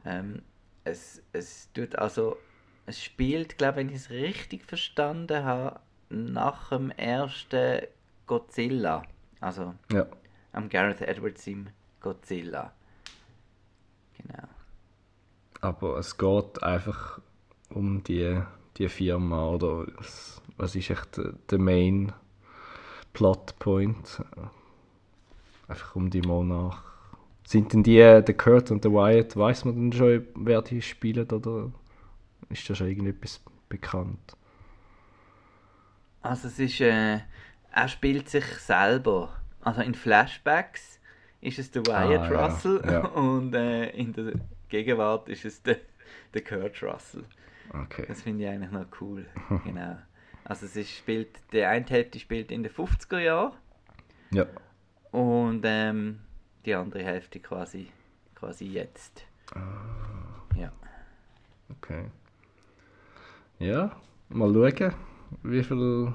ähm, 0.06 0.44
es, 0.84 1.22
es 1.34 1.70
tut 1.74 1.96
also, 1.96 2.38
es 2.86 3.04
spielt, 3.04 3.58
glaube 3.58 3.82
ich, 3.82 3.88
wenn 3.88 3.96
ich 3.96 4.02
es 4.02 4.10
richtig 4.12 4.66
verstanden 4.66 5.44
habe, 5.44 5.80
nach 6.10 6.70
dem 6.70 6.92
ersten 6.92 7.88
Godzilla. 8.28 9.04
Also 9.42 9.74
ja. 9.92 10.06
Am 10.54 10.70
Gareth 10.70 11.02
Edwards 11.02 11.48
im 11.48 11.70
Godzilla. 12.02 12.74
Genau. 14.18 14.48
Aber 15.62 15.98
es 15.98 16.18
geht 16.18 16.64
einfach 16.64 17.20
um 17.70 18.04
die, 18.04 18.42
die 18.78 18.90
Firma 18.90 19.50
oder 19.50 19.86
es- 20.00 20.42
was 20.58 20.76
ist 20.76 20.90
echt 20.90 21.20
der, 21.52 21.60
Main 21.60 22.12
Plotpoint? 23.14 24.22
Einfach 25.68 25.96
um 25.96 26.10
die 26.10 26.22
Monarch. 26.22 26.82
Sind 27.46 27.74
denn 27.74 27.84
die, 27.84 27.98
der 27.98 28.34
Kurt 28.38 28.72
und 28.72 28.84
der 28.84 28.92
Wyatt, 28.92 29.36
weiß 29.38 29.66
man 29.66 29.76
denn 29.76 29.94
schon, 29.94 30.28
wer 30.36 30.62
die 30.62 30.82
spielen 30.82 31.30
oder 31.30 31.72
ist 32.50 32.70
da 32.70 32.76
schon 32.76 32.88
irgendetwas 32.88 33.42
bekannt? 33.70 34.38
Also 36.22 36.48
es 36.48 36.60
ist, 36.60 36.82
äh, 36.82 37.22
er 37.72 37.88
spielt 37.88 38.30
sich 38.30 38.46
selber. 38.60 39.30
Also 39.68 39.82
in 39.82 39.94
Flashbacks 39.96 40.98
ist 41.42 41.60
es 41.60 41.72
der 41.72 41.86
Wyatt 41.86 41.98
Ah, 42.22 42.32
ja, 42.32 42.46
Russell 42.46 42.82
ja. 42.86 43.06
und 43.08 43.54
äh, 43.54 43.90
in 43.90 44.14
der 44.14 44.32
Gegenwart 44.70 45.28
ist 45.28 45.44
es 45.44 45.62
der, 45.62 45.78
der 46.34 46.42
Kurt 46.42 46.82
Russell. 46.82 47.26
Okay. 47.74 48.06
Das 48.08 48.22
finde 48.22 48.46
ich 48.46 48.50
eigentlich 48.50 48.72
noch 48.72 48.86
cool. 49.02 49.26
genau. 49.66 49.98
Also 50.46 50.66
es 50.68 50.90
spielt, 50.90 51.38
der 51.52 51.70
eine 51.70 51.86
Hälfte 51.86 52.18
spielt 52.18 52.50
in 52.50 52.64
den 52.64 52.72
50er 52.72 53.20
Jahren 53.20 53.52
Ja. 54.32 54.46
und 55.12 55.64
ähm, 55.66 56.22
die 56.66 56.74
andere 56.74 57.04
Hälfte 57.04 57.42
quasi, 57.42 57.92
quasi 58.36 58.68
jetzt. 58.68 59.26
Ja. 60.56 60.72
Okay. 61.70 62.06
Ja, 63.60 63.98
mal 64.30 64.54
schauen, 64.54 64.94
wie 65.44 65.62
viel, 65.62 66.14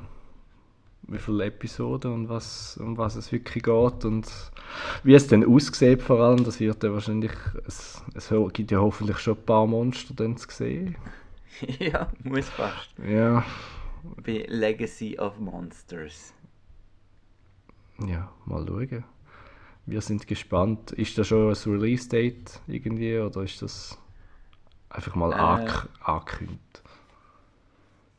wie 1.08 1.18
viele 1.18 1.44
Episoden 1.46 2.12
und 2.12 2.28
was, 2.28 2.76
um 2.78 2.96
was 2.98 3.16
es 3.16 3.32
wirklich 3.32 3.64
geht 3.64 4.04
und 4.04 4.26
wie 5.04 5.14
es 5.14 5.26
dann 5.28 5.44
aussieht 5.44 6.02
vor 6.02 6.20
allem. 6.20 6.44
Das 6.44 6.60
wird 6.60 6.82
ja 6.84 6.92
wahrscheinlich, 6.92 7.32
es, 7.66 8.02
es 8.14 8.32
gibt 8.52 8.70
ja 8.70 8.80
hoffentlich 8.80 9.18
schon 9.18 9.36
ein 9.36 9.44
paar 9.46 9.66
Monster 9.66 10.14
dann 10.14 10.36
zu 10.36 10.48
sehen. 10.50 10.96
ja, 11.78 12.10
muss 12.24 12.48
fast. 12.50 12.94
Ja, 12.98 13.44
Bei 14.24 14.46
Legacy 14.48 15.18
of 15.18 15.38
Monsters. 15.38 16.32
ja, 18.06 18.30
mal 18.44 18.66
schauen. 18.66 19.04
Wir 19.86 20.00
sind 20.00 20.26
gespannt. 20.26 20.92
Ist 20.92 21.18
da 21.18 21.24
schon 21.24 21.52
ein 21.54 21.72
Release-Date 21.72 22.60
irgendwie 22.68 23.18
oder 23.18 23.42
ist 23.42 23.62
das 23.62 23.98
einfach 24.90 25.14
mal 25.16 25.32
Äh. 25.32 25.34
ange 25.34 25.88
angekündigt? 26.00 26.81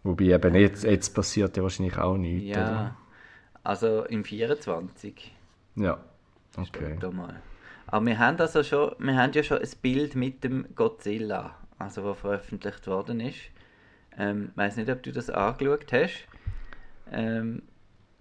Wobei 0.04 0.26
eben 0.26 0.56
jetzt, 0.56 0.84
jetzt 0.84 1.10
passiert 1.16 1.56
ja 1.56 1.64
wahrscheinlich 1.64 1.98
auch 1.98 2.18
nichts, 2.18 2.56
Ja, 2.56 2.68
oder? 2.68 2.98
also 3.64 4.04
im 4.06 4.24
24. 4.24 5.32
Ja, 5.76 6.04
okay. 6.58 6.98
Mal. 7.12 7.42
Aber 7.88 8.06
wir 8.06 8.20
haben 8.20 8.38
also 8.40 8.64
schon, 8.64 8.96
wir 9.00 9.16
haben 9.16 9.32
ja 9.34 9.44
schon 9.44 9.60
ein 9.60 9.70
Bild 9.82 10.16
mit 10.16 10.44
dem 10.44 10.68
Godzilla, 10.76 11.56
also 11.80 12.04
was 12.04 12.20
veröffentlicht 12.20 12.88
worden 12.88 13.20
ist. 13.22 13.40
Ähm, 14.18 14.52
weiß 14.56 14.78
nicht, 14.78 14.90
ob 14.90 15.02
du 15.04 15.12
das 15.12 15.30
angeschaut 15.30 15.92
hast. 15.92 16.28
Ähm, 17.12 17.64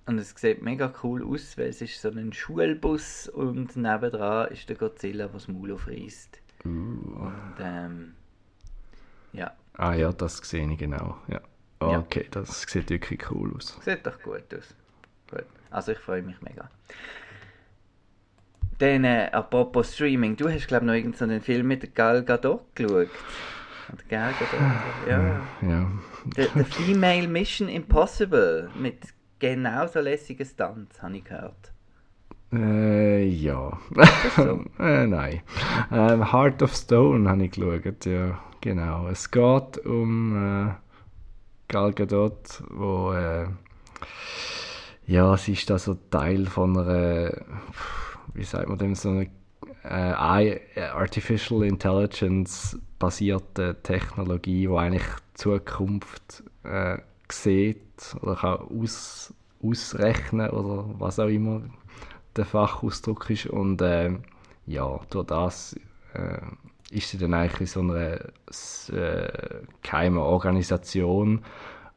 und 0.06 0.18
es 0.18 0.30
sieht 0.36 0.62
mega 0.62 0.92
cool 1.02 1.24
aus, 1.24 1.56
weil 1.58 1.68
es 1.68 1.80
ist 1.80 2.00
so 2.00 2.10
ein 2.10 2.32
Schulbus 2.32 3.28
und 3.28 3.76
nebendran 3.76 4.50
ist 4.50 4.68
der 4.68 4.76
Godzilla, 4.76 5.26
der 5.26 5.34
das 5.34 5.48
Maul 5.48 5.72
aufreißt. 5.72 6.40
Uh. 6.64 6.68
Und 6.68 7.54
ähm, 7.60 8.14
ja, 9.32 9.52
Ah 9.74 9.94
ja, 9.94 10.12
das 10.12 10.38
sehe 10.38 10.70
ich 10.70 10.78
genau. 10.78 11.16
Ja. 11.28 11.40
Ja. 11.90 11.98
Okay, 11.98 12.26
das 12.30 12.62
sieht 12.62 12.90
wirklich 12.90 13.30
cool 13.30 13.52
aus. 13.56 13.78
sieht 13.82 14.06
doch 14.06 14.20
gut 14.22 14.54
aus. 14.56 14.74
Gut. 15.30 15.44
Also 15.70 15.92
ich 15.92 15.98
freue 15.98 16.22
mich 16.22 16.40
mega. 16.42 16.68
Dann, 18.78 19.04
äh, 19.04 19.28
apropos 19.32 19.94
Streaming, 19.94 20.36
du 20.36 20.48
hast 20.48 20.66
glaube 20.66 20.84
ich 20.84 20.86
noch 20.88 20.94
irgendeinen 20.94 21.40
Film 21.40 21.68
mit 21.68 21.94
Gal 21.94 22.24
Gadot 22.24 22.74
geschaut. 22.74 23.08
Oder 23.92 24.02
Gal 24.08 24.32
Gadot, 24.32 25.08
ja. 25.08 25.40
Ja. 25.62 25.90
The, 26.36 26.48
the 26.54 26.64
Female 26.64 27.28
Mission 27.28 27.68
Impossible 27.68 28.70
mit 28.74 28.98
genauso 29.38 30.00
lässigen 30.00 30.46
Stunts, 30.46 31.02
habe 31.02 31.16
ich 31.16 31.24
gehört. 31.24 31.72
Äh, 32.52 33.24
ja. 33.24 33.78
so? 34.36 34.64
äh, 34.78 35.06
nein. 35.06 35.42
Ähm, 35.90 36.32
Heart 36.32 36.62
of 36.62 36.74
Stone 36.74 37.28
habe 37.28 37.44
ich 37.44 37.52
geschaut, 37.52 38.04
ja. 38.04 38.38
Genau. 38.60 39.08
Es 39.08 39.30
geht 39.30 39.78
um 39.84 40.68
äh, 40.68 40.74
Gal 41.72 41.94
Gadot, 41.94 42.62
wo 42.68 43.14
äh, 43.14 43.46
ja, 45.06 45.34
sie 45.38 45.54
ist 45.54 45.70
da 45.70 45.78
so 45.78 45.94
Teil 45.94 46.44
von 46.44 46.76
einer, 46.78 47.32
wie 48.34 48.44
sagt 48.44 48.68
man 48.68 48.76
dem, 48.76 48.94
so 48.94 49.08
einer 49.08 49.26
äh, 49.82 49.88
AI, 49.88 50.60
Artificial 50.92 51.62
Intelligence 51.64 52.78
basierte 52.98 53.78
Technologie, 53.82 54.66
die 54.66 54.76
eigentlich 54.76 55.02
die 55.02 55.34
Zukunft 55.34 56.44
äh, 56.62 56.98
sieht 57.30 58.16
oder 58.20 58.36
kann 58.36 58.58
aus, 58.78 59.32
ausrechnen 59.62 60.50
oder 60.50 60.84
was 60.98 61.18
auch 61.18 61.28
immer. 61.28 61.62
der 62.36 62.44
Fachausdruck 62.44 63.30
ist. 63.30 63.46
Und 63.46 63.80
äh, 63.80 64.10
ja, 64.66 65.00
durch 65.08 65.26
das 65.26 65.74
äh, 66.12 66.36
ist 66.92 67.10
sie 67.10 67.18
dann 67.18 67.34
eigentlich 67.34 67.60
in 67.60 67.66
so 67.66 67.80
einer 67.80 68.18
äh, 68.92 69.62
geheimen 69.82 70.18
Organisation. 70.18 71.42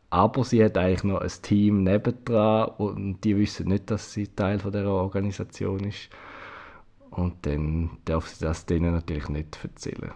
Aber 0.10 0.44
sie 0.44 0.64
hat 0.64 0.78
eigentlich 0.78 1.04
noch 1.04 1.20
ein 1.20 1.32
Team 1.42 1.84
nebendran 1.84 2.70
und 2.78 3.22
die 3.24 3.38
wissen 3.38 3.68
nicht, 3.68 3.92
dass 3.92 4.14
sie 4.14 4.28
Teil 4.28 4.60
von 4.60 4.72
der 4.72 4.88
Organisation 4.88 5.80
ist. 5.82 6.10
Und 7.10 7.46
dann 7.46 7.98
darf 8.06 8.28
sie 8.28 8.46
das 8.46 8.66
denen 8.66 8.94
natürlich 8.94 9.30
nicht 9.30 9.60
erzählen. 9.64 10.12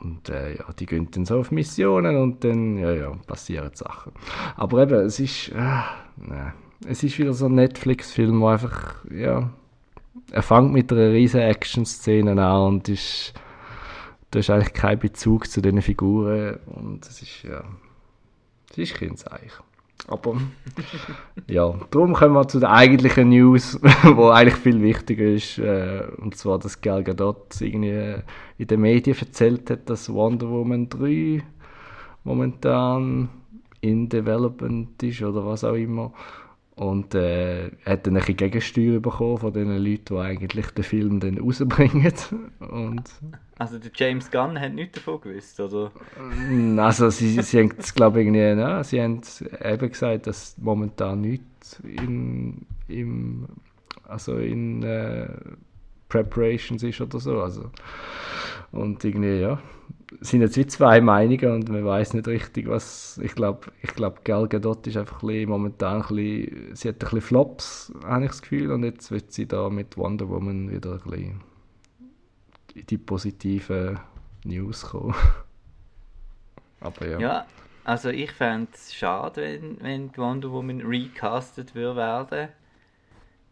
Und 0.00 0.28
äh, 0.30 0.56
ja, 0.56 0.64
die 0.78 0.86
gehen 0.86 1.08
dann 1.10 1.24
so 1.24 1.38
auf 1.38 1.50
Missionen 1.50 2.16
und 2.16 2.42
dann 2.42 2.76
ja, 2.78 2.92
ja, 2.92 3.10
passieren 3.26 3.70
Sachen. 3.74 4.12
Aber 4.56 4.82
eben, 4.82 5.06
es 5.06 5.20
ist, 5.20 5.48
äh, 5.50 5.82
nee. 6.16 6.52
es 6.86 7.02
ist 7.02 7.18
wieder 7.18 7.32
so 7.32 7.46
ein 7.46 7.54
Netflix-Film, 7.54 8.40
wo 8.40 8.48
einfach, 8.48 9.04
ja, 9.10 9.50
er 10.32 10.42
fängt 10.42 10.72
mit 10.72 10.92
einer 10.92 11.12
riesen 11.12 11.40
Action-Szene 11.40 12.32
an 12.42 12.62
und 12.62 12.88
ist, 12.88 13.32
da 14.32 14.38
ist 14.38 14.50
eigentlich 14.50 14.72
kein 14.72 14.98
Bezug 14.98 15.48
zu 15.48 15.60
diesen 15.60 15.82
Figuren 15.82 16.58
und 16.66 17.06
es 17.06 17.20
ist, 17.22 17.42
ja, 17.44 17.62
es 18.70 18.78
ist 18.78 18.94
Kindseich. 18.94 19.52
Aber 20.08 20.36
ja, 21.46 21.74
darum 21.90 22.14
kommen 22.14 22.34
wir 22.34 22.48
zu 22.48 22.58
der 22.58 22.72
eigentlichen 22.72 23.28
News, 23.28 23.78
wo 24.02 24.30
eigentlich 24.30 24.56
viel 24.56 24.82
wichtiger 24.82 25.26
ist, 25.26 25.58
äh, 25.58 26.04
und 26.16 26.36
zwar, 26.36 26.58
dass 26.58 26.80
Gal 26.80 27.04
Gadot 27.04 27.60
irgendwie 27.60 28.22
in 28.58 28.66
den 28.66 28.80
Medien 28.80 29.16
erzählt 29.16 29.70
hat, 29.70 29.88
dass 29.88 30.12
Wonder 30.12 30.48
Woman 30.48 30.88
3 30.88 31.42
momentan 32.24 33.28
in 33.82 34.08
Development 34.08 35.00
ist 35.02 35.22
oder 35.22 35.44
was 35.44 35.62
auch 35.62 35.74
immer. 35.74 36.12
Und 36.74 37.14
äh, 37.14 37.70
hat 37.84 38.06
dann 38.06 38.16
ein 38.16 38.20
bisschen 38.20 38.36
Gegensteuer 38.36 38.98
bekommen 38.98 39.38
von 39.38 39.52
den 39.52 39.76
Leuten, 39.76 40.14
die 40.14 40.16
eigentlich 40.16 40.66
den 40.70 40.84
Film 40.84 41.20
dann 41.20 41.38
rausbringen. 41.38 42.12
Und 42.60 43.04
also 43.58 43.78
der 43.78 43.92
James 43.94 44.30
Gunn 44.30 44.58
hat 44.58 44.72
nichts 44.72 44.96
davon 44.96 45.20
gewusst, 45.20 45.60
oder? 45.60 45.92
Also 46.82 47.10
sie, 47.10 47.40
sie 47.42 47.58
haben 47.60 47.72
es 47.78 47.94
glaube 47.94 48.20
ich 48.20 48.26
irgendwie, 48.26 48.60
ja, 48.60 48.82
sie 48.82 49.00
haben 49.00 49.20
eben 49.62 49.88
gesagt, 49.88 50.26
dass 50.26 50.56
momentan 50.58 51.20
nichts 51.20 51.78
in, 51.84 52.66
im, 52.88 53.46
also 54.08 54.38
in 54.38 54.82
äh, 54.82 55.28
Preparations 56.08 56.82
ist 56.82 57.00
oder 57.00 57.20
so. 57.20 57.40
Also, 57.40 57.70
und 58.72 59.04
irgendwie, 59.04 59.40
ja, 59.40 59.60
sind 60.20 60.40
jetzt 60.40 60.56
wie 60.56 60.66
zwei 60.66 61.00
Meinungen 61.00 61.52
und 61.52 61.68
man 61.68 61.84
weiß 61.84 62.14
nicht 62.14 62.28
richtig, 62.28 62.68
was. 62.68 63.18
Ich 63.22 63.34
glaube, 63.34 63.72
ich 63.82 63.94
glaub, 63.94 64.24
Gal 64.24 64.48
Gadot 64.48 64.86
ist 64.86 64.96
einfach 64.96 65.22
ein 65.22 65.48
momentan 65.48 66.02
ein 66.02 66.08
bisschen, 66.08 66.74
sie 66.76 66.88
hat 66.88 66.96
ein 66.96 66.98
bisschen 66.98 67.20
Flops, 67.20 67.92
habe 68.04 68.24
ich 68.24 68.30
das 68.30 68.42
Gefühl, 68.42 68.70
und 68.72 68.84
jetzt 68.84 69.10
wird 69.10 69.32
sie 69.32 69.46
da 69.46 69.70
mit 69.70 69.96
Wonder 69.96 70.28
Woman 70.28 70.70
wieder 70.70 70.92
ein 70.92 71.10
bisschen 71.10 71.40
in 72.74 72.86
die 72.86 72.98
positiven 72.98 73.98
News 74.44 74.82
kommen. 74.82 75.14
Aber 76.80 77.06
ja. 77.06 77.18
Ja, 77.18 77.46
also 77.84 78.08
ich 78.08 78.32
fände 78.32 78.70
es 78.74 78.94
schade, 78.94 79.42
wenn, 79.42 79.80
wenn 79.80 80.16
Wonder 80.16 80.50
Woman 80.50 80.80
recastet 80.80 81.74
würde 81.74 81.96
werden. 81.96 82.48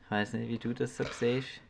Ich 0.04 0.10
weiß 0.10 0.32
nicht, 0.34 0.48
wie 0.48 0.58
du 0.58 0.74
das 0.74 0.96
so 0.96 1.04
siehst. 1.04 1.60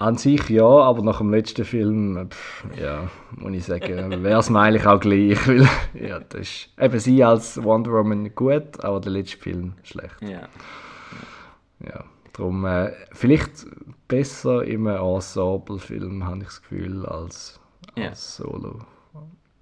An 0.00 0.16
sich 0.16 0.48
ja, 0.48 0.64
aber 0.64 1.02
nach 1.02 1.18
dem 1.18 1.30
letzten 1.30 1.62
Film, 1.66 2.30
pff, 2.30 2.64
ja, 2.80 3.10
muss 3.36 3.52
ich 3.52 3.66
sagen, 3.66 4.22
wäre 4.22 4.40
es 4.40 4.48
mir 4.48 4.60
eigentlich 4.60 4.86
auch 4.86 4.98
gleich. 4.98 5.46
Weil, 5.46 5.68
ja, 5.94 6.20
das 6.20 6.40
ist, 6.40 6.70
eben 6.80 6.98
sie 6.98 7.22
als 7.22 7.62
Wonder 7.62 7.92
Woman 7.92 8.34
gut, 8.34 8.82
aber 8.82 8.98
der 9.00 9.12
letzte 9.12 9.36
Film 9.36 9.74
schlecht. 9.82 10.16
Ja. 10.22 10.48
Ja, 11.86 12.04
darum 12.32 12.64
äh, 12.64 12.92
vielleicht 13.12 13.66
besser 14.08 14.64
im 14.64 14.86
Ensemble-Film, 14.86 16.24
habe 16.26 16.38
ich 16.38 16.44
das 16.44 16.62
Gefühl, 16.62 17.04
als, 17.04 17.60
als 17.94 18.38
Ja. 18.38 18.44
Solo. 18.46 18.80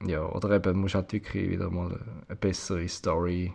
Ja, 0.07 0.25
oder 0.25 0.53
eben, 0.53 0.81
musst 0.81 0.95
halt 0.95 1.13
wirklich 1.13 1.51
wieder 1.51 1.69
mal 1.69 1.99
eine 2.29 2.37
bessere 2.37 2.87
Story 2.87 3.53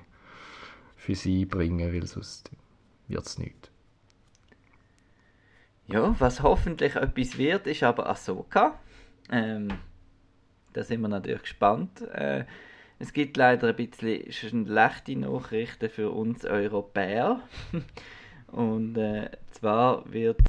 für 0.98 1.16
sie 1.16 1.46
bringen, 1.46 1.94
weil 1.94 2.06
sonst 2.08 2.52
wird 3.08 3.26
es 3.26 3.38
nicht. 3.38 3.72
Ja, 5.88 6.16
was 6.20 6.42
hoffentlich 6.42 6.96
etwas 6.96 7.38
wird, 7.38 7.68
ist 7.68 7.84
aber 7.84 8.10
Ahsoka. 8.10 8.80
Ähm, 9.32 9.68
da 10.74 10.84
sind 10.84 11.02
wir 11.02 11.10
natürlich 11.10 11.42
gespannt. 11.42 12.02
Äh, 12.14 12.46
es 13.00 13.12
gibt 13.12 13.36
leider 13.38 13.70
ein 13.70 13.76
bisschen 13.76 14.32
schlechte 14.32 15.16
Nachrichten 15.18 15.90
für 15.90 16.10
uns 16.12 16.46
Europäer. 16.46 17.42
Und 18.48 18.98
äh, 18.98 19.30
zwar 19.52 20.12
wird 20.12 20.40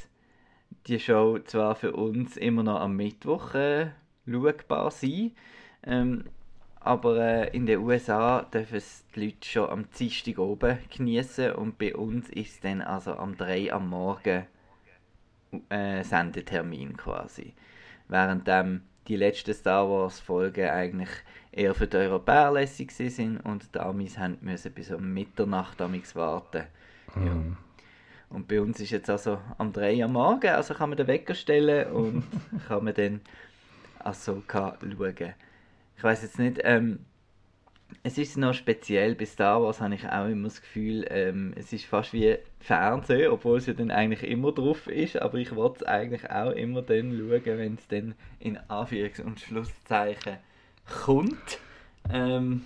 die 0.86 1.00
Show 1.00 1.38
zwar 1.40 1.74
für 1.74 1.92
uns 1.92 2.36
immer 2.36 2.62
noch 2.62 2.80
am 2.80 2.96
Mittwoch 2.96 3.54
äh, 3.54 3.88
schaubar 4.26 4.90
sein, 4.90 5.32
ähm, 5.82 6.24
aber 6.80 7.16
äh, 7.18 7.56
in 7.56 7.64
den 7.64 7.80
USA 7.80 8.42
dürfen 8.42 8.76
es 8.76 9.06
die 9.14 9.24
Leute 9.24 9.48
schon 9.48 9.70
am 9.70 9.90
Dienstag 9.90 10.38
oben 10.38 10.78
genießen 10.94 11.52
und 11.52 11.78
bei 11.78 11.96
uns 11.96 12.28
ist 12.28 12.50
es 12.50 12.60
dann 12.60 12.82
also 12.82 13.14
am 13.16 13.36
3 13.36 13.72
am 13.72 13.88
Morgen 13.88 14.46
äh, 15.68 16.02
Sendetermin 16.02 16.96
quasi. 16.96 17.54
Während 18.08 18.48
ähm, 18.48 18.82
die 19.08 19.16
letzten 19.16 19.54
Star 19.54 19.88
Wars 19.88 20.20
Folgen 20.20 20.68
eigentlich 20.68 21.10
eher 21.52 21.74
für 21.74 21.86
die 21.86 21.96
Europäer 21.96 22.52
lässig 22.52 22.90
sind 22.92 23.38
und 23.40 23.74
die 23.74 23.78
Amis 23.78 24.18
haben 24.18 24.38
müssen 24.40 24.72
bis 24.72 24.90
um 24.90 25.12
Mitternacht 25.12 25.80
amigs 25.80 26.14
warten. 26.16 26.64
Ja. 27.16 27.36
Und 28.30 28.48
bei 28.48 28.60
uns 28.60 28.80
ist 28.80 28.90
jetzt 28.90 29.10
also 29.10 29.38
am 29.58 29.72
3 29.72 30.04
am 30.04 30.12
Morgen, 30.14 30.48
also 30.48 30.74
kann 30.74 30.90
man 30.90 30.96
den 30.96 31.06
Wecker 31.06 31.34
stellen 31.34 31.92
und 31.92 32.24
kann 32.68 32.84
man 32.84 32.94
dann 32.94 33.20
Ahsoka 34.00 34.76
schauen. 34.80 35.34
Ich 35.96 36.02
weiß 36.02 36.22
jetzt 36.22 36.38
nicht, 36.38 36.60
ähm, 36.64 37.04
es 38.02 38.18
ist 38.18 38.36
noch 38.36 38.54
speziell 38.54 39.14
bei 39.14 39.24
Star 39.26 39.62
Wars, 39.62 39.80
habe 39.80 39.94
ich 39.94 40.06
auch 40.08 40.28
immer 40.28 40.48
das 40.48 40.60
Gefühl, 40.60 41.06
ähm, 41.10 41.52
es 41.56 41.72
ist 41.72 41.84
fast 41.86 42.12
wie 42.12 42.36
Fernsehen, 42.60 43.30
obwohl 43.30 43.58
es 43.58 43.66
ja 43.66 43.72
dann 43.74 43.90
eigentlich 43.90 44.22
immer 44.24 44.52
drauf 44.52 44.86
ist, 44.86 45.16
aber 45.20 45.38
ich 45.38 45.54
wollte 45.54 45.80
es 45.80 45.82
eigentlich 45.84 46.30
auch 46.30 46.50
immer 46.52 46.82
dann 46.82 47.12
schauen, 47.16 47.58
wenn 47.58 47.74
es 47.74 47.88
dann 47.88 48.14
in 48.40 48.58
Anführungs- 48.68 49.22
und 49.22 49.40
Schlusszeichen 49.40 50.36
kommt. 51.04 51.58
Ähm, 52.12 52.62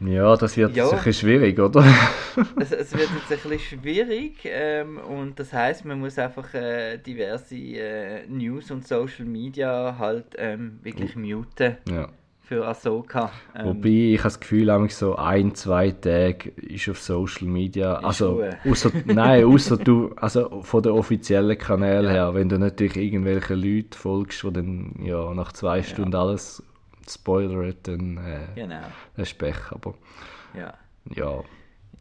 Ja, 0.00 0.36
das 0.36 0.56
wird 0.56 0.76
Ja. 0.76 0.86
sicher 0.86 1.12
schwierig, 1.12 1.58
oder? 1.58 1.84
es, 2.60 2.70
es 2.72 2.92
wird 2.92 3.08
jetzt 3.10 3.44
ein 3.44 3.50
bisschen 3.50 3.80
schwierig 3.80 4.36
ähm, 4.44 4.98
und 4.98 5.40
das 5.40 5.52
heißt, 5.52 5.84
man 5.84 5.98
muss 5.98 6.18
einfach 6.18 6.54
äh, 6.54 6.98
diverse 6.98 7.56
äh, 7.56 8.26
News 8.28 8.70
und 8.70 8.86
Social 8.86 9.24
Media 9.26 9.96
halt 9.98 10.36
ähm, 10.38 10.78
wirklich 10.82 11.16
muten 11.16 11.78
ja. 11.90 12.08
Für 12.48 12.66
Ahsoka. 12.66 13.30
Ähm, 13.54 13.66
Wobei 13.66 13.88
ich 14.14 14.18
habe 14.20 14.24
das 14.28 14.40
Gefühl, 14.40 14.66
manchmal 14.66 14.88
so 14.90 15.16
ein, 15.16 15.54
zwei 15.54 15.90
Tage 15.90 16.50
ist 16.56 16.88
auf 16.88 16.98
Social 17.00 17.46
Media, 17.46 17.96
also 17.96 18.42
außer, 18.64 18.90
nein, 19.04 19.44
außer 19.44 19.76
du, 19.76 20.12
also 20.16 20.62
von 20.62 20.82
den 20.82 20.92
offiziellen 20.92 21.58
Kanälen 21.58 22.10
her, 22.10 22.34
wenn 22.34 22.48
du 22.48 22.58
natürlich 22.58 22.96
irgendwelche 22.96 23.54
Leute 23.54 23.96
folgst, 23.98 24.42
die 24.42 24.52
dann 24.52 24.94
ja 25.02 25.34
nach 25.34 25.52
zwei 25.52 25.82
Stunden 25.82 26.14
alles 26.14 26.62
spoilern, 27.08 27.74
dann 27.82 28.16
äh, 28.16 28.40
Genau, 28.54 28.80
das 29.16 29.28
ist 29.28 29.38
Pech, 29.38 29.70
aber 29.70 29.94
ja. 30.54 30.72
ja, 31.14 31.44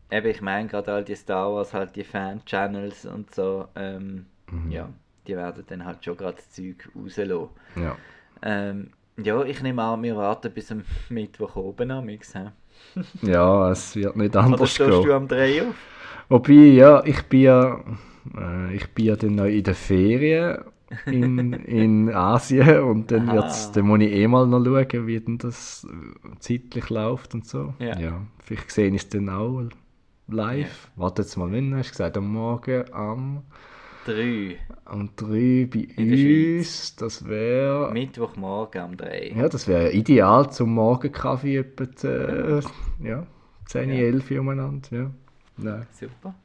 Eben, 0.09 0.27
ich 0.27 0.41
meine 0.41 0.69
gerade 0.69 0.93
all 0.93 1.03
die 1.03 1.15
Star 1.15 1.53
Wars, 1.53 1.73
halt 1.73 1.95
die 1.95 2.03
Fan-Channels 2.05 3.05
und 3.05 3.33
so, 3.35 3.67
ähm, 3.75 4.25
Mhm. 4.49 4.71
ja, 4.71 4.89
die 5.27 5.35
werden 5.35 5.65
dann 5.67 5.83
halt 5.83 6.05
schon 6.05 6.15
gerade 6.15 6.37
das 6.37 6.49
Zeug 6.51 6.87
rauslassen. 6.95 7.49
ja. 7.75 7.97
Ähm, 8.41 8.91
ja, 9.17 9.43
ich 9.43 9.61
nehme 9.61 9.81
an, 9.83 10.03
wir 10.03 10.15
warten 10.15 10.53
bis 10.53 10.71
am 10.71 10.83
Mittwoch 11.09 11.55
oben 11.55 11.91
am 11.91 12.07
hä? 12.09 12.19
Ja, 13.21 13.71
es 13.71 13.95
wird 13.95 14.15
nicht 14.15 14.35
Oder 14.35 14.43
anders 14.45 14.71
stehst 14.71 14.89
gehen. 14.89 15.03
du 15.03 15.13
am 15.13 15.27
3 15.27 15.63
auf? 15.63 15.75
Wobei, 16.29 16.53
ja, 16.53 17.03
ich 17.05 17.23
bin 17.23 17.41
ja, 17.41 17.83
äh, 18.37 18.75
ich 18.75 18.87
bin 18.93 19.05
ja 19.05 19.15
dann 19.15 19.35
noch 19.35 19.45
in 19.45 19.63
der 19.63 19.75
Ferien 19.75 20.59
in, 21.05 21.53
in 21.65 22.09
Asien 22.13 22.81
und 22.81 23.11
dann, 23.11 23.31
wird's, 23.31 23.71
dann 23.71 23.85
muss 23.87 23.99
ich 24.01 24.11
eh 24.11 24.27
mal 24.27 24.47
noch 24.47 24.63
schauen, 24.63 25.07
wie 25.07 25.19
denn 25.19 25.37
das 25.37 25.85
äh, 25.89 26.39
zeitlich 26.39 26.89
läuft 26.89 27.33
und 27.33 27.45
so. 27.45 27.73
Ja. 27.79 28.25
vielleicht 28.43 28.71
sehe 28.71 28.89
ich 28.89 28.95
es 28.95 29.09
dann 29.09 29.29
auch 29.29 29.63
live. 30.27 30.89
Warte 30.95 31.21
jetzt 31.23 31.37
mal, 31.37 31.51
wann 31.51 31.75
hast 31.75 31.87
du 31.89 31.91
gesagt? 31.91 32.17
Am 32.17 32.31
Morgen 32.31 32.85
am, 32.93 33.43
3. 34.07 34.57
am 34.85 35.09
3 35.15 35.67
bei 35.71 35.87
In 35.97 36.57
uns. 36.57 36.95
Das 36.95 37.27
wäre... 37.27 37.91
Mittwochmorgen 37.91 38.81
am 38.81 38.97
3. 38.97 39.33
Ja, 39.35 39.49
das 39.49 39.67
wäre 39.67 39.91
ideal 39.91 40.49
zum 40.51 40.73
Morgenkaffee 40.73 41.57
etwa 41.57 42.07
äh, 42.07 42.61
ja, 43.03 43.27
10, 43.65 43.89
Ja. 43.89 43.95
11 43.95 44.31
Uhr 44.31 44.39
umeinander. 44.39 44.87
Ja. 44.91 45.11
Nein. 45.57 45.87
Super. 45.91 46.35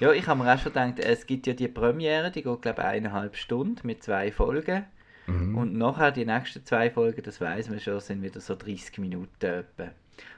Ja, 0.00 0.12
ich 0.12 0.26
habe 0.26 0.42
mir 0.42 0.52
auch 0.52 0.58
schon 0.58 0.72
gedacht, 0.72 0.98
es 0.98 1.26
gibt 1.26 1.46
ja 1.46 1.54
die 1.54 1.68
Premiere, 1.68 2.30
die 2.30 2.42
geht 2.42 2.62
glaube 2.62 2.82
ich 2.82 2.86
eineinhalb 2.86 3.36
Stunden 3.36 3.86
mit 3.86 4.02
zwei 4.02 4.30
Folgen. 4.30 4.84
Mhm. 5.26 5.56
Und 5.56 5.76
nachher 5.76 6.12
die 6.12 6.24
nächsten 6.24 6.64
zwei 6.64 6.90
Folgen, 6.90 7.22
das 7.22 7.40
weiß 7.40 7.70
man 7.70 7.80
schon, 7.80 8.00
sind 8.00 8.22
wieder 8.22 8.40
so 8.40 8.54
30 8.54 8.98
Minuten 8.98 9.44
etwa. 9.44 9.90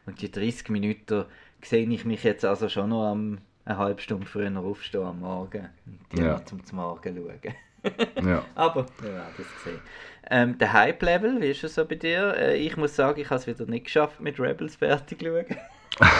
Und 0.06 0.20
die 0.22 0.30
30 0.30 0.70
Minuten 0.70 1.24
sehe 1.62 1.88
ich 1.88 2.04
mich 2.04 2.24
jetzt 2.24 2.44
also 2.44 2.68
schon 2.68 2.90
noch 2.90 3.10
am 3.10 3.38
eine 3.68 3.78
halbe 3.78 4.00
Stunde 4.00 4.26
früher 4.26 4.56
aufstehen 4.56 5.02
am 5.02 5.20
Morgen 5.20 5.68
und 5.86 5.98
die 6.12 6.22
Ja. 6.22 6.44
zum 6.44 6.64
zum 6.64 6.78
Morgen 6.78 7.14
schauen. 7.16 7.54
Ja. 8.26 8.44
Aber 8.56 8.86
wir 9.00 9.12
werden 9.12 9.26
es 9.38 9.64
sehen. 9.64 9.80
Ähm, 10.30 10.58
der 10.58 10.72
Hype-Level, 10.72 11.40
wie 11.40 11.50
ist 11.50 11.62
es 11.62 11.76
so 11.76 11.84
bei 11.84 11.94
dir? 11.94 12.34
Äh, 12.36 12.56
ich 12.56 12.76
muss 12.76 12.96
sagen, 12.96 13.20
ich 13.20 13.30
habe 13.30 13.36
es 13.40 13.46
wieder 13.46 13.66
nicht 13.66 13.84
geschafft, 13.84 14.20
mit 14.20 14.40
Rebels 14.40 14.76
fertig 14.76 15.20
zu 15.20 15.26
schauen. 15.26 15.46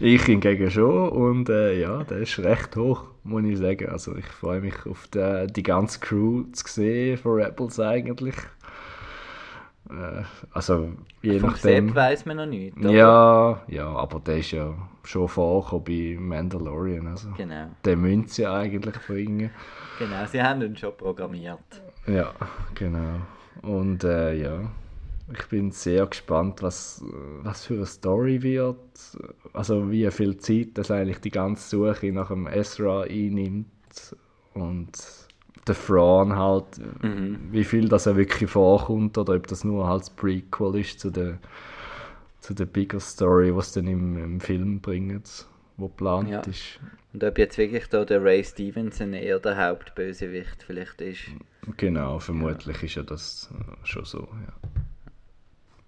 Ich 0.00 0.24
hingegen 0.24 0.68
schon 0.70 1.10
und 1.10 1.48
äh, 1.48 1.78
ja, 1.80 2.02
der 2.02 2.18
ist 2.18 2.38
recht 2.40 2.74
hoch, 2.74 3.04
muss 3.22 3.44
ich 3.44 3.58
sagen. 3.58 3.88
Also 3.88 4.16
ich 4.16 4.26
freue 4.26 4.60
mich 4.60 4.74
auf 4.84 5.06
die, 5.08 5.46
die 5.48 5.62
ganze 5.62 6.00
Crew 6.00 6.44
zu 6.52 6.66
sehen 6.66 7.18
von 7.18 7.40
Rebels 7.40 7.78
eigentlich. 7.78 8.34
Äh, 9.90 10.22
also 10.52 10.90
je 11.22 11.38
Vom 11.40 11.50
nachdem. 11.50 11.86
Sepp 11.88 11.94
weiss 11.96 12.26
man 12.26 12.36
noch 12.38 12.46
nicht. 12.46 12.76
oder? 12.76 12.90
Ja, 12.90 13.62
ja, 13.68 13.86
aber 13.88 14.20
der 14.20 14.38
ist 14.38 14.50
ja 14.50 14.74
schon 15.04 15.28
vorgekommen 15.28 15.84
bei 15.84 16.16
Mandalorian. 16.20 17.06
Also. 17.06 17.30
Genau, 17.36 17.68
Den 17.84 18.00
müssen 18.00 18.26
sie 18.28 18.46
eigentlich 18.46 18.96
bringen. 19.06 19.50
genau. 19.98 20.26
Sie 20.26 20.42
haben 20.42 20.62
ihn 20.62 20.76
schon 20.76 20.96
programmiert. 20.96 21.58
Ja, 22.06 22.32
genau. 22.74 23.16
Und 23.62 24.04
äh, 24.04 24.34
ja, 24.34 24.60
ich 25.32 25.46
bin 25.48 25.70
sehr 25.72 26.06
gespannt, 26.06 26.62
was, 26.62 27.02
was 27.42 27.66
für 27.66 27.74
eine 27.74 27.86
Story 27.86 28.42
wird. 28.42 28.78
Also 29.52 29.90
wie 29.90 30.10
viel 30.10 30.36
Zeit 30.38 30.68
das 30.74 30.90
eigentlich 30.90 31.20
die 31.20 31.30
ganze 31.30 31.68
Suche 31.68 32.12
nach 32.12 32.28
dem 32.28 32.46
Ezra 32.46 33.02
einnimmt. 33.02 33.66
Und 34.54 34.90
der 35.68 35.76
Thrawn 35.76 36.36
halt, 36.36 36.64
Mhm. 37.02 37.38
wie 37.50 37.64
viel 37.64 37.88
das 37.88 38.06
er 38.06 38.16
wirklich 38.16 38.50
vorkommt 38.50 39.16
oder 39.18 39.34
ob 39.34 39.46
das 39.46 39.64
nur 39.64 39.86
halt 39.86 40.02
das 40.02 40.10
Prequel 40.10 40.80
ist 40.80 41.00
zu 41.00 41.10
der, 41.10 41.38
zu 42.40 42.54
der 42.54 42.66
bigger 42.66 43.00
Story, 43.00 43.54
was 43.54 43.72
dann 43.72 43.86
im, 43.86 44.16
im 44.22 44.40
Film 44.40 44.80
bringt, 44.80 45.46
wo 45.76 45.88
geplant 45.88 46.30
Ja. 46.30 46.40
ist. 46.40 46.80
Und 47.12 47.24
ob 47.24 47.38
jetzt 47.38 47.56
wirklich 47.58 47.88
da 47.88 48.04
der 48.04 48.22
Ray 48.22 48.44
Stevenson 48.44 49.12
eher 49.14 49.38
der 49.40 49.56
Hauptbösewicht 49.68 50.62
vielleicht 50.62 51.00
ist. 51.00 51.20
Genau, 51.76 52.18
vermutlich 52.18 52.82
ist 52.82 52.94
ja 52.96 53.02
das 53.02 53.50
äh, 53.58 53.86
schon 53.86 54.04
so, 54.04 54.28
ja. 54.46 54.52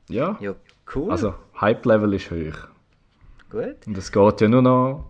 Ja, 0.09 0.39
Ja, 0.41 0.55
cool. 0.95 1.11
also 1.11 1.35
Hype-Level 1.61 2.15
ist 2.15 2.31
hoch. 2.31 2.69
Gut. 3.51 3.87
Und 3.87 3.97
es 3.99 4.11
geht 4.11 4.41
ja 4.41 4.49
nur 4.49 4.63
noch 4.63 5.05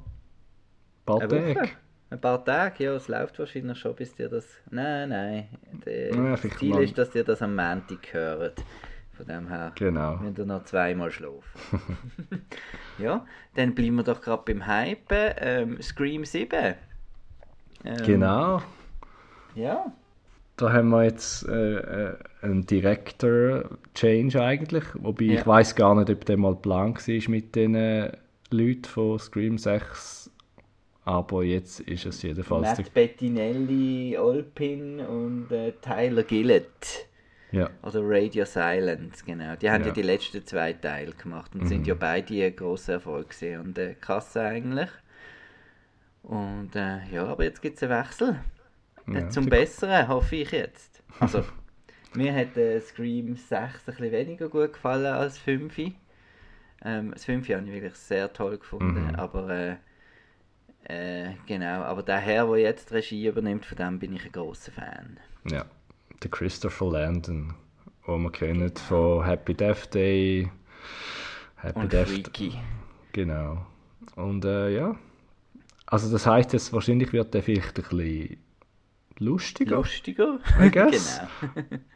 ein 1.00 1.04
paar. 1.06 1.20
Tage. 1.20 1.54
Ein 2.10 2.20
paar 2.20 2.44
Tage, 2.44 2.84
ja, 2.84 2.94
es 2.94 3.06
läuft 3.06 3.38
wahrscheinlich 3.38 3.78
schon, 3.78 3.94
bis 3.94 4.14
dir 4.14 4.28
das. 4.28 4.44
Nein, 4.70 5.10
nein. 5.10 5.48
Der 5.86 6.12
Ja, 6.12 6.30
das 6.36 6.58
Ziel 6.58 6.76
ist, 6.80 6.98
dass 6.98 7.10
dir 7.10 7.22
das 7.22 7.40
am 7.40 7.54
Montag 7.54 8.12
hört. 8.12 8.62
Von 9.12 9.26
dem 9.26 9.48
her. 9.48 9.72
Genau. 9.76 10.18
Wenn 10.20 10.34
du 10.34 10.44
noch 10.44 10.64
zweimal 10.64 11.10
schlafen. 11.10 11.80
ja, 12.98 13.24
dann 13.54 13.74
bleiben 13.74 13.96
wir 13.96 14.02
doch 14.02 14.20
gerade 14.20 14.42
beim 14.44 14.66
Hypen. 14.66 15.34
Ähm, 15.38 15.82
Scream 15.82 16.24
7. 16.24 16.74
Ähm, 17.84 17.96
Genau. 18.04 18.62
Ja. 19.54 19.92
Da 20.56 20.72
haben 20.72 20.88
wir 20.90 21.04
jetzt 21.04 21.46
äh, 21.48 21.76
äh, 21.76 22.16
einen 22.42 22.66
Director-Change 22.66 24.42
eigentlich. 24.42 24.84
Wobei 24.94 25.24
Ja. 25.26 25.40
ich 25.40 25.46
weiß 25.46 25.74
gar 25.74 25.94
nicht, 25.94 26.10
ob 26.10 26.24
der 26.24 26.36
mal 26.36 26.56
Plan 26.56 26.94
war 26.94 27.30
mit 27.30 27.54
den 27.54 27.74
äh, 27.74 28.12
Leuten 28.50 28.84
von 28.84 29.18
Scream 29.18 29.58
6. 29.58 30.29
Aber 31.10 31.42
jetzt 31.42 31.80
ist 31.80 32.06
es 32.06 32.22
jedenfalls. 32.22 32.78
Matt 32.78 32.94
Bettinelli, 32.94 34.16
Olpin 34.16 35.00
und 35.00 35.50
äh, 35.50 35.72
Tyler 35.82 36.22
Gillett. 36.22 37.06
Ja, 37.52 37.68
Oder 37.82 38.00
Radio 38.04 38.44
Silence, 38.44 39.24
genau. 39.24 39.56
Die 39.56 39.68
haben 39.68 39.80
ja, 39.80 39.86
Ja. 39.88 39.90
Mhm. 39.92 39.94
die 39.94 40.02
letzten 40.02 40.46
zwei 40.46 40.72
Teile 40.72 41.10
gemacht 41.12 41.52
und 41.56 41.66
sind 41.66 41.84
ja 41.84 41.94
beide 41.94 42.44
ein 42.46 42.54
grosser 42.54 42.92
Erfolg 42.94 43.30
gewesen 43.30 43.60
und 43.60 43.76
äh, 43.78 43.94
Kasse 44.00 44.40
eigentlich. 44.42 44.90
Und 46.22 46.76
äh, 46.76 46.98
ja, 47.12 47.24
aber 47.26 47.42
jetzt 47.44 47.60
gibt 47.60 47.76
es 47.76 47.82
einen 47.82 47.98
Wechsel. 48.04 48.38
Äh, 49.08 49.14
ja, 49.22 49.28
Zum 49.30 49.44
die- 49.44 49.50
Besseren, 49.50 50.06
hoffe 50.06 50.36
ich 50.36 50.52
jetzt. 50.52 51.02
Also, 51.18 51.42
mir 52.14 52.32
hat 52.34 52.56
äh, 52.56 52.80
Scream 52.80 53.34
6 53.34 53.48
ein 53.58 53.70
bisschen 53.86 54.12
weniger 54.12 54.48
gut 54.48 54.74
gefallen 54.74 55.06
als 55.12 55.38
5. 55.38 55.76
Ähm, 56.84 57.10
das 57.10 57.24
5 57.24 57.48
habe 57.48 57.64
ich 57.66 57.72
wirklich 57.72 57.94
sehr 57.94 58.32
toll 58.32 58.58
gefunden, 58.58 59.08
Mhm. 59.08 59.14
aber 59.16 59.76
äh, 60.90 61.34
genau, 61.46 61.82
aber 61.82 62.02
der 62.02 62.18
Herr, 62.18 62.46
der 62.46 62.58
jetzt 62.58 62.90
die 62.90 62.94
Regie 62.94 63.26
übernimmt, 63.28 63.64
von 63.64 63.76
dem 63.76 63.98
bin 63.98 64.14
ich 64.14 64.24
ein 64.24 64.32
grosser 64.32 64.72
Fan. 64.72 65.18
Ja, 65.48 65.64
der 66.22 66.30
Christopher 66.30 66.90
Landon, 66.90 67.54
den 68.06 68.22
wir 68.22 68.32
kennen 68.32 68.74
von 68.76 69.24
Happy 69.24 69.54
Death 69.54 69.94
Day. 69.94 70.50
Happy 71.56 71.78
Und 71.78 71.92
Death 71.92 72.08
Freaky. 72.08 72.54
Genau. 73.12 73.66
Und 74.16 74.44
äh, 74.44 74.70
ja. 74.74 74.96
Also 75.86 76.10
das 76.10 76.26
heißt 76.26 76.52
jetzt, 76.52 76.72
wahrscheinlich 76.72 77.12
wird 77.12 77.34
der 77.34 77.42
vielleicht 77.42 77.78
ein 77.78 77.84
bisschen 77.84 78.38
lustiger, 79.18 79.76
Lustiger? 79.76 80.38
I 80.60 80.70
guess. 80.70 81.20
genau. 81.54 81.82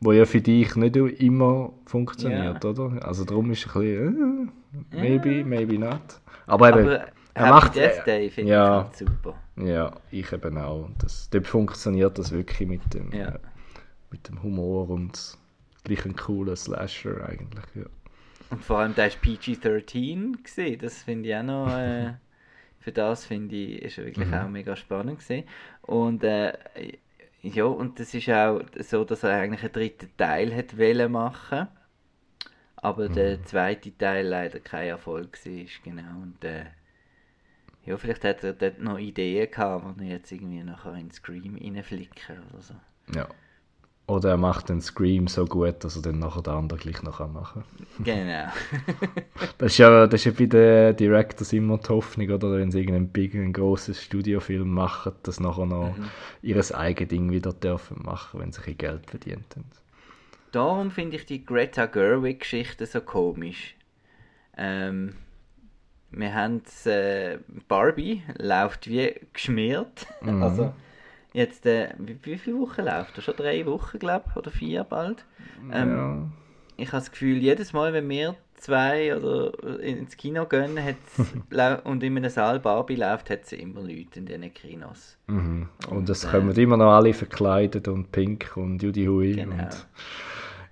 wo 0.00 0.12
ja 0.12 0.24
für 0.24 0.40
dich 0.40 0.76
nicht 0.76 0.96
immer 0.96 1.72
funktioniert, 1.86 2.64
oder? 2.64 3.04
Also 3.04 3.24
darum 3.24 3.50
ist 3.50 3.66
ein 3.66 3.72
bisschen, 3.80 4.52
äh, 4.92 4.96
maybe, 4.96 5.44
maybe 5.44 5.78
not. 5.78 6.20
Aber 6.46 6.68
eben, 6.68 6.88
Aber 6.88 7.06
er 7.36 7.46
Happy 7.46 7.48
macht, 7.48 7.74
Death 7.74 8.06
Day 8.06 8.30
finde 8.30 8.52
ja. 8.52 8.64
ich 8.64 8.70
halt 8.70 8.96
super. 8.96 9.42
ja, 9.56 10.00
ich 10.10 10.32
eben 10.32 10.58
auch. 10.58 10.84
Und 10.86 11.02
Das, 11.02 11.28
dort 11.30 11.46
funktioniert 11.46 12.18
das 12.18 12.32
wirklich 12.32 12.68
mit 12.68 12.94
dem, 12.94 13.12
Ja. 13.12 13.28
äh, 13.34 13.38
mit 14.10 14.28
dem 14.28 14.42
Humor 14.42 14.90
und 14.90 15.38
gleich 15.84 16.04
ein 16.06 16.16
cooler 16.16 16.56
Slasher 16.56 17.28
eigentlich, 17.28 17.64
ja. 17.74 17.86
Und 18.50 18.64
vor 18.64 18.78
allem, 18.78 18.94
der 18.94 19.08
ist 19.08 19.20
PG-13 19.20 20.42
gesehen. 20.42 20.78
Das 20.80 21.02
finde 21.02 21.28
ich 21.28 21.36
auch 21.36 21.42
noch. 21.42 21.76
Äh, 21.76 22.14
für 22.80 22.92
das 22.92 23.24
finde 23.26 23.56
ich, 23.56 23.82
ist 23.82 23.98
wirklich 23.98 24.30
Mhm. 24.30 24.34
auch 24.34 24.48
mega 24.48 24.76
spannend 24.76 25.18
gesehen. 25.18 25.46
Und 25.82 26.22
äh, 26.24 26.52
ja, 27.42 27.64
und 27.64 28.00
das 28.00 28.14
ist 28.14 28.28
auch 28.30 28.60
so, 28.80 29.04
dass 29.04 29.22
er 29.24 29.30
eigentlich 29.40 29.62
einen 29.62 29.72
dritten 29.72 30.16
Teil 30.16 30.52
hätte 30.52 30.78
wollen 30.78 31.12
machen. 31.12 31.68
Aber 32.76 33.08
Mhm. 33.08 33.14
der 33.14 33.42
zweite 33.44 33.96
Teil 33.96 34.26
leider 34.26 34.60
kein 34.60 34.88
Erfolg 34.88 35.38
war. 35.44 35.66
Genau. 35.84 36.22
Und 36.22 36.44
äh, 36.44 36.66
ja, 37.86 37.96
vielleicht 37.96 38.24
hat 38.24 38.42
er 38.44 38.52
dort 38.52 38.80
noch 38.80 38.98
Ideen 38.98 39.50
gehabt, 39.50 40.00
die 40.00 40.04
er 40.06 40.16
jetzt 40.16 40.32
irgendwie 40.32 40.62
nachher 40.62 40.94
in 40.94 41.10
Scream 41.10 41.56
reinflicken 41.56 42.36
oder 42.52 42.62
so. 42.62 42.74
ja. 43.14 43.26
Oder 44.08 44.30
er 44.30 44.36
macht 44.36 44.68
den 44.68 44.80
Scream 44.80 45.26
so 45.26 45.46
gut, 45.46 45.82
dass 45.82 45.96
er 45.96 46.02
dann 46.02 46.20
nachher 46.20 46.40
den 46.42 46.52
anderen 46.52 46.80
gleich 46.80 47.02
noch 47.02 47.18
kann 47.18 47.32
machen 47.32 47.64
Genau. 48.04 48.46
Das 49.58 49.72
ist 49.72 49.78
ja, 49.78 50.06
das 50.06 50.20
ist 50.20 50.26
ja 50.26 50.32
bei 50.32 50.46
den 50.46 50.96
Directors 50.96 51.52
immer 51.52 51.78
die 51.78 51.88
Hoffnung, 51.88 52.30
oder? 52.30 52.52
Wenn 52.52 52.70
sie 52.70 52.78
irgendeinen 52.78 53.08
big, 53.08 53.34
einen 53.34 53.52
grossen 53.52 53.94
Studiofilm 53.94 54.70
machen, 54.70 55.12
dass 55.24 55.40
nachher 55.40 55.66
noch 55.66 55.96
Mhm. 55.96 56.08
ihr 56.42 56.76
eigenes 56.76 57.08
Ding 57.08 57.32
wieder 57.32 57.52
dürfen 57.52 58.00
machen, 58.04 58.38
wenn 58.40 58.52
sie 58.52 58.62
ein 58.64 58.78
Geld 58.78 59.10
verdient 59.10 59.56
haben. 59.56 59.64
Darum 60.52 60.92
finde 60.92 61.16
ich 61.16 61.26
die 61.26 61.44
Greta 61.44 61.86
Gerwig-Geschichte 61.86 62.86
so 62.86 63.00
komisch. 63.00 63.74
Ähm, 64.56 65.14
wir 66.16 66.34
haben 66.34 66.62
äh, 66.86 67.38
Barbie 67.68 68.22
läuft 68.38 68.88
wie 68.88 69.14
geschmiert. 69.32 70.06
Mhm. 70.20 70.42
Also 70.42 70.72
jetzt 71.32 71.66
äh, 71.66 71.90
wie, 71.98 72.18
wie 72.22 72.38
viele 72.38 72.58
Wochen 72.58 72.82
läuft 72.82 73.18
er? 73.18 73.22
Schon 73.22 73.36
drei 73.36 73.64
Wochen 73.66 73.98
glaube 73.98 74.24
ich 74.30 74.36
oder 74.36 74.50
vier 74.50 74.84
bald. 74.84 75.24
Ähm, 75.72 75.96
ja. 75.96 76.28
Ich 76.78 76.88
habe 76.88 76.98
das 76.98 77.10
Gefühl, 77.10 77.38
jedes 77.38 77.72
Mal, 77.72 77.92
wenn 77.92 78.08
wir 78.08 78.36
zwei 78.54 79.14
oder 79.16 79.80
ins 79.80 80.16
Kino 80.16 80.46
gehen 80.46 80.78
und 81.84 82.02
in 82.02 82.16
einem 82.16 82.30
Saal 82.30 82.60
Barbie 82.60 82.96
läuft, 82.96 83.30
hat 83.30 83.44
es 83.44 83.52
immer 83.52 83.82
Leute 83.82 84.18
in 84.18 84.26
diesen 84.26 84.54
Kinos. 84.54 85.18
Mhm. 85.26 85.68
Und 85.90 86.08
es 86.08 86.24
äh, 86.24 86.28
kommen 86.28 86.56
immer 86.56 86.76
noch 86.76 86.92
alle 86.92 87.12
verkleidet 87.12 87.88
und 87.88 88.12
pink 88.12 88.56
und 88.56 88.82
Judy 88.82 89.06
Hui. 89.06 89.34
Genau. 89.34 89.54
Und, 89.54 89.86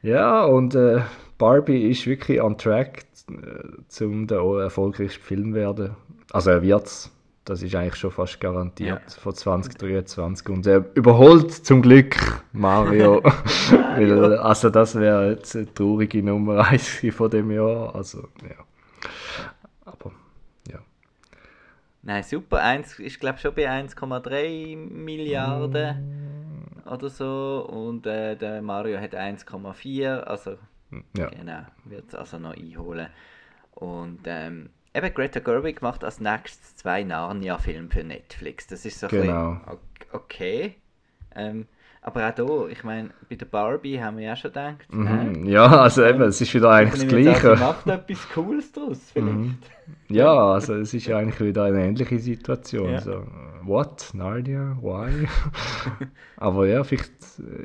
ja, 0.02 0.44
und 0.44 0.74
äh, 0.74 1.02
Barbie 1.38 1.90
ist 1.90 2.06
wirklich 2.06 2.40
on 2.40 2.56
track, 2.56 3.04
äh, 3.30 4.04
um 4.04 4.26
der 4.26 4.40
erfolgreichste 4.40 5.20
Film 5.20 5.54
werden. 5.54 5.96
Also 6.32 6.50
er 6.50 6.62
wird's. 6.62 7.10
Das 7.44 7.62
ist 7.62 7.74
eigentlich 7.74 7.96
schon 7.96 8.10
fast 8.10 8.40
garantiert 8.40 9.02
Ja. 9.02 9.20
von 9.20 9.34
2023. 9.34 10.48
Und 10.48 10.66
er 10.66 10.82
überholt 10.94 11.52
zum 11.52 11.82
Glück 11.82 12.16
Mario. 12.52 13.22
Weil, 13.70 14.38
also 14.38 14.70
das 14.70 14.94
wäre 14.94 15.32
jetzt 15.32 15.54
eine 15.54 15.72
traurige 15.74 16.22
Nummer 16.22 16.66
1 16.66 17.04
von 17.10 17.28
dem 17.30 17.50
Jahr. 17.50 17.94
Also, 17.94 18.28
ja. 18.42 18.64
Aber, 19.84 20.12
ja. 20.70 20.78
Nein, 22.02 22.22
super. 22.22 22.62
Eins 22.62 22.98
ist 22.98 23.20
glaube 23.20 23.38
schon 23.38 23.54
bei 23.54 23.68
1,3 23.68 24.76
Milliarden 24.76 26.24
oder 26.90 27.08
so 27.08 27.66
und 27.70 28.06
äh, 28.06 28.36
der 28.36 28.62
Mario 28.62 28.98
hat 28.98 29.14
1,4, 29.14 30.20
also 30.20 30.56
ja. 31.16 31.28
genau, 31.28 31.62
wird 31.84 32.08
es 32.08 32.14
also 32.14 32.38
noch 32.38 32.54
einholen. 32.56 33.08
Und 33.72 34.20
ähm, 34.26 34.70
eben 34.94 35.14
Greta 35.14 35.40
Gerwig 35.40 35.82
macht 35.82 36.04
als 36.04 36.20
nächstes 36.20 36.76
zwei 36.76 37.02
Narnia-Filme 37.02 37.90
für 37.90 38.04
Netflix. 38.04 38.66
Das 38.66 38.84
ist 38.84 39.00
so 39.00 39.06
ein 39.08 39.10
Genau. 39.10 39.54
bisschen 39.54 39.68
ok- 39.68 40.14
okay. 40.14 40.74
Ähm, 41.34 41.66
Aber 42.06 42.28
auch 42.28 42.34
hier, 42.34 42.68
ich 42.70 42.84
meine, 42.84 43.08
bei 43.30 43.36
der 43.36 43.46
Barbie 43.46 43.98
haben 43.98 44.18
wir 44.18 44.26
ja 44.26 44.36
schon 44.36 44.50
gedacht. 44.50 44.92
Mhm. 44.92 45.46
Ja, 45.46 45.64
also 45.64 46.04
eben, 46.04 46.20
es 46.20 46.38
ist 46.38 46.52
wieder 46.52 46.70
eigentlich 46.70 47.00
das 47.00 47.08
Gleiche. 47.08 47.56
Sie 47.56 47.62
macht 47.62 47.86
etwas 47.86 48.28
Cooles 48.28 48.72
daraus, 48.72 48.98
vielleicht. 49.10 49.34
Mhm. 49.34 49.56
Ja, 50.10 50.52
also 50.52 50.74
es 50.74 50.92
ist 50.92 51.06
ja 51.06 51.16
eigentlich 51.16 51.40
wieder 51.40 51.64
eine 51.64 51.82
ähnliche 51.82 52.18
Situation. 52.18 52.90
Ja. 52.90 53.00
So, 53.00 53.26
what? 53.62 54.10
Narnia? 54.12 54.76
Why? 54.82 55.26
Aber 56.36 56.66
ja, 56.66 56.84
vielleicht 56.84 57.10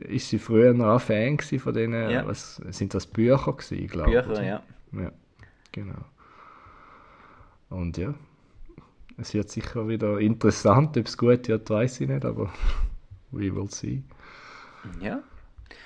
ist 0.08 0.30
sie 0.30 0.39
früher 0.39 0.73
noch 0.73 0.93
ein 0.93 0.99
Fan 0.99 1.38
von 1.60 1.73
denen, 1.73 2.10
ja. 2.10 2.25
was 2.25 2.62
sind 2.69 2.93
das 2.93 3.08
Bücher 3.08 3.52
gewesen, 3.52 3.88
glaube 3.88 4.10
ich. 4.10 4.25
Bücher, 4.25 4.43
ja. 4.43 4.63
Ja, 4.93 5.12
genau. 5.73 6.06
Und 7.69 7.97
ja, 7.97 8.13
es 9.17 9.34
wird 9.34 9.49
sicher 9.49 9.89
wieder 9.89 10.17
interessant, 10.17 10.95
ob 10.95 11.08
es 11.08 11.17
gut 11.17 11.49
wird, 11.49 11.69
weiß 11.69 11.99
ich 11.99 12.08
nicht, 12.08 12.23
aber 12.23 12.49
we 13.32 13.54
will 13.54 13.69
see. 13.69 14.02
Ja. 15.02 15.21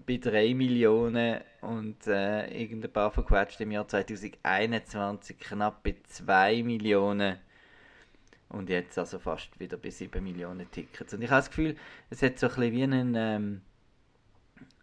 bei 0.06 0.18
3 0.18 0.54
Millionen 0.54 1.42
und 1.62 2.08
äh, 2.08 2.48
irgendein 2.62 2.92
paar 2.92 3.12
verquetscht 3.12 3.60
im 3.62 3.72
Jahr 3.72 3.88
2021 3.88 5.40
knapp 5.40 5.84
bei 5.84 5.96
2 6.08 6.64
Millionen 6.64 7.38
und 8.50 8.70
jetzt 8.70 8.98
also 8.98 9.20
fast 9.20 9.60
wieder 9.60 9.78
bei 9.78 9.90
7 9.90 10.24
Millionen 10.24 10.70
Tickets. 10.72 11.14
Und 11.14 11.22
ich 11.22 11.30
habe 11.30 11.40
das 11.40 11.50
Gefühl, 11.50 11.76
es 12.10 12.22
hat 12.22 12.38
so 12.38 12.48
ein 12.48 12.56
bisschen 12.56 12.72
wie 12.74 12.84
einen, 12.84 13.16
ähm, 13.16 13.62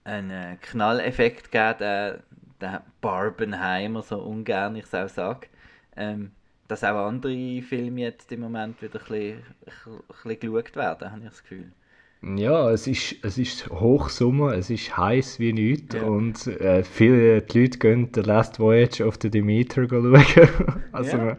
einen 0.04 0.30
äh, 0.30 0.56
Knalleffekt 0.60 1.52
gegeben, 1.52 1.78
der, 1.78 2.22
der 2.60 2.84
Barbenheimer, 3.00 4.02
so 4.02 4.22
ungern 4.22 4.76
ich 4.76 4.84
es 4.84 4.94
auch 4.94 5.08
sage, 5.08 5.48
ähm, 5.96 6.32
dass 6.68 6.84
auch 6.84 7.06
andere 7.06 7.62
Filme 7.62 8.02
jetzt 8.02 8.30
im 8.30 8.40
Moment 8.40 8.80
wieder 8.82 9.00
ein 9.00 9.06
bisschen, 9.06 9.38
ein 9.86 10.02
bisschen 10.22 10.40
geschaut 10.40 10.76
werden, 10.76 11.10
habe 11.10 11.20
ich 11.22 11.30
das 11.30 11.42
Gefühl. 11.42 11.72
Ja, 12.20 12.70
es 12.72 12.88
ist, 12.88 13.14
es 13.22 13.38
ist 13.38 13.70
Hochsommer, 13.70 14.52
es 14.54 14.70
ist 14.70 14.96
heiß 14.96 15.38
wie 15.38 15.52
nichts 15.52 15.94
ja. 15.94 16.02
und 16.02 16.48
äh, 16.48 16.82
viele 16.82 17.42
die 17.42 17.60
Leute 17.60 17.78
gehen 17.78 18.08
The 18.12 18.22
Last 18.22 18.58
Voyage 18.58 19.04
of 19.04 19.18
the 19.22 19.30
Demeter 19.30 19.88
schauen. 19.88 20.16
also 20.92 21.16
ja. 21.16 21.36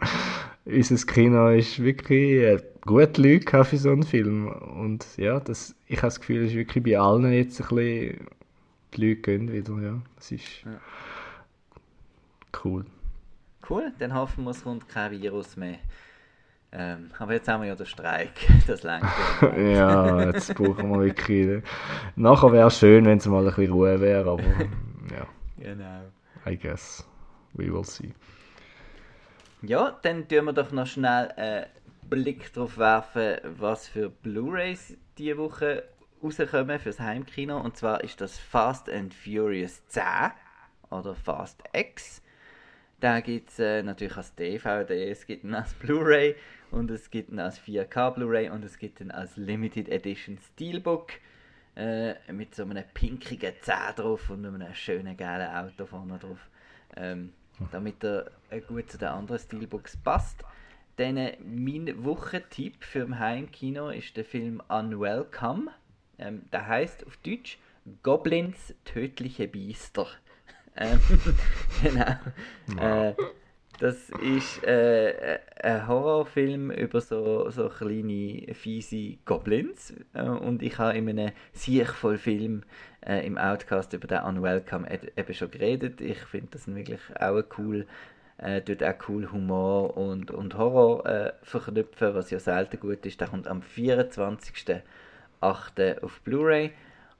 unser 0.65 1.05
Kino 1.05 1.49
ist 1.49 1.83
wirklich 1.83 2.41
äh, 2.41 2.59
gut 2.81 3.17
Leute 3.17 3.65
für 3.65 3.77
so 3.77 3.91
einen 3.91 4.03
Film 4.03 4.47
und 4.47 5.05
ja, 5.17 5.41
das, 5.41 5.75
ich 5.87 5.97
habe 5.97 6.07
das 6.07 6.21
Gefühl, 6.21 6.43
es 6.43 6.51
ist 6.51 6.57
wirklich 6.57 6.83
bei 6.83 6.97
allen 6.97 7.29
jetzt 7.33 7.59
ein 7.59 7.75
bisschen, 7.75 8.27
die 8.93 9.05
Leute 9.05 9.21
gehen 9.21 9.51
wieder, 9.51 9.81
ja, 9.81 10.01
es 10.17 10.31
ist 10.31 10.63
ja. 10.63 10.79
cool. 12.63 12.85
Cool, 13.69 13.93
dann 13.99 14.13
hoffen 14.13 14.45
wir, 14.45 14.51
es 14.51 14.63
kommt 14.63 14.89
kein 14.89 15.11
Virus 15.11 15.55
mehr. 15.55 15.77
Ähm, 16.71 17.11
aber 17.17 17.33
jetzt 17.33 17.47
haben 17.47 17.61
wir 17.61 17.69
ja 17.69 17.75
den 17.75 17.85
Streik, 17.85 18.31
das 18.67 18.83
langt. 18.83 19.05
ja, 19.57 20.23
jetzt 20.25 20.53
brauchen 20.55 20.91
wir 20.91 21.01
wirklich. 21.01 21.63
Nachher 22.15 22.51
wäre 22.51 22.67
es 22.67 22.79
schön, 22.79 23.05
wenn 23.05 23.17
es 23.17 23.25
mal 23.25 23.39
ein 23.39 23.45
bisschen 23.45 23.71
Ruhe 23.71 23.99
wäre, 23.99 24.29
aber 24.29 24.43
ja. 25.11 25.27
Genau. 25.57 26.03
I 26.47 26.57
guess. 26.57 27.05
We 27.53 27.71
will 27.73 27.83
see. 27.83 28.13
Ja, 29.61 29.97
dann 30.03 30.27
tun 30.27 30.45
wir 30.45 30.53
doch 30.53 30.71
noch 30.71 30.85
schnell 30.85 31.31
einen 31.31 31.65
Blick 32.09 32.53
darauf 32.53 32.77
werfen, 32.77 33.37
was 33.57 33.87
für 33.87 34.09
Blu-Rays 34.09 34.95
diese 35.17 35.37
Woche 35.37 35.83
rauskommen 36.23 36.79
fürs 36.79 36.99
Heimkino. 36.99 37.59
Und 37.59 37.75
zwar 37.77 38.03
ist 38.03 38.21
das 38.21 38.37
Fast 38.37 38.89
and 38.89 39.13
Furious 39.13 39.85
10 39.87 40.03
oder 40.91 41.15
Fast 41.15 41.63
X. 41.73 42.21
Da 42.99 43.21
gibt 43.21 43.49
es 43.49 43.59
äh, 43.59 43.81
natürlich 43.81 44.17
als 44.17 44.35
DVD, 44.35 45.09
es 45.09 45.25
gibt 45.25 45.45
ihn 45.45 45.55
als 45.55 45.73
Blu-ray 45.73 46.35
und 46.71 46.91
es 46.91 47.09
gibt 47.09 47.29
ihn 47.31 47.39
als 47.39 47.59
4K 47.59 48.11
Blu-ray 48.11 48.49
und 48.49 48.65
es 48.65 48.77
gibt 48.77 48.99
ihn 48.99 49.11
als 49.11 49.37
Limited 49.37 49.87
Edition 49.87 50.37
Steelbook 50.37 51.11
äh, 51.77 52.15
mit 52.31 52.55
so 52.55 52.63
einem 52.63 52.83
pinkigen 52.93 53.53
Zeh 53.61 53.93
drauf 53.95 54.29
und 54.29 54.45
einem 54.45 54.73
schönen 54.73 55.15
geilen 55.15 55.49
Auto 55.49 55.85
vorne 55.85 56.17
drauf. 56.19 56.49
Ähm, 56.97 57.31
damit 57.71 58.03
er 58.03 58.31
äh, 58.49 58.61
gut 58.61 58.91
zu 58.91 58.97
den 58.97 59.09
anderen 59.09 59.39
Steelbooks 59.39 59.97
passt. 59.97 60.43
Dann 60.97 61.17
äh, 61.17 61.37
mein 61.41 62.03
Wochentipp 62.03 62.83
für 62.83 63.03
ein 63.03 63.19
Heimkino 63.19 63.89
ist 63.89 64.17
der 64.17 64.25
Film 64.25 64.61
Unwelcome. 64.67 65.71
Ähm, 66.17 66.43
der 66.51 66.67
heißt 66.67 67.07
auf 67.07 67.17
Deutsch 67.17 67.57
Goblins 68.03 68.73
tödliche 68.83 69.47
Biester. 69.47 70.07
Ähm, 70.79 70.99
genau. 71.83 72.15
Äh, 72.81 73.13
das 73.79 74.09
ist 74.09 74.63
äh, 74.65 75.39
ein 75.61 75.87
Horrorfilm 75.87 76.71
über 76.71 76.99
so, 76.99 77.49
so 77.49 77.69
kleine, 77.69 78.53
fiese 78.53 79.17
Goblins. 79.25 79.93
Äh, 80.13 80.23
und 80.23 80.63
ich 80.63 80.77
habe 80.77 80.97
in 80.97 81.09
einem 81.09 81.31
siechvoll 81.53 82.17
Film 82.17 82.63
äh, 83.05 83.25
im 83.25 83.37
Outcast 83.37 83.93
über 83.93 84.07
den 84.07 84.23
Unwelcome 84.23 84.89
eben 85.15 85.33
schon 85.33 85.51
geredet. 85.51 86.01
Ich 86.01 86.19
finde 86.19 86.49
das 86.51 86.67
wirklich 86.67 86.99
auch 87.19 87.41
cool. 87.57 87.87
Äh, 88.37 88.61
dort 88.61 88.83
auch 88.83 89.09
cool 89.09 89.31
Humor 89.31 89.97
und, 89.97 90.31
und 90.31 90.57
Horror 90.57 91.05
äh, 91.05 91.33
verknüpfen, 91.43 92.13
was 92.13 92.31
ja 92.31 92.39
selten 92.39 92.79
gut 92.79 93.05
ist. 93.05 93.19
Der 93.19 93.27
kommt 93.27 93.47
am 93.47 93.61
24.08. 93.61 96.01
auf 96.01 96.21
Blu-ray. 96.21 96.71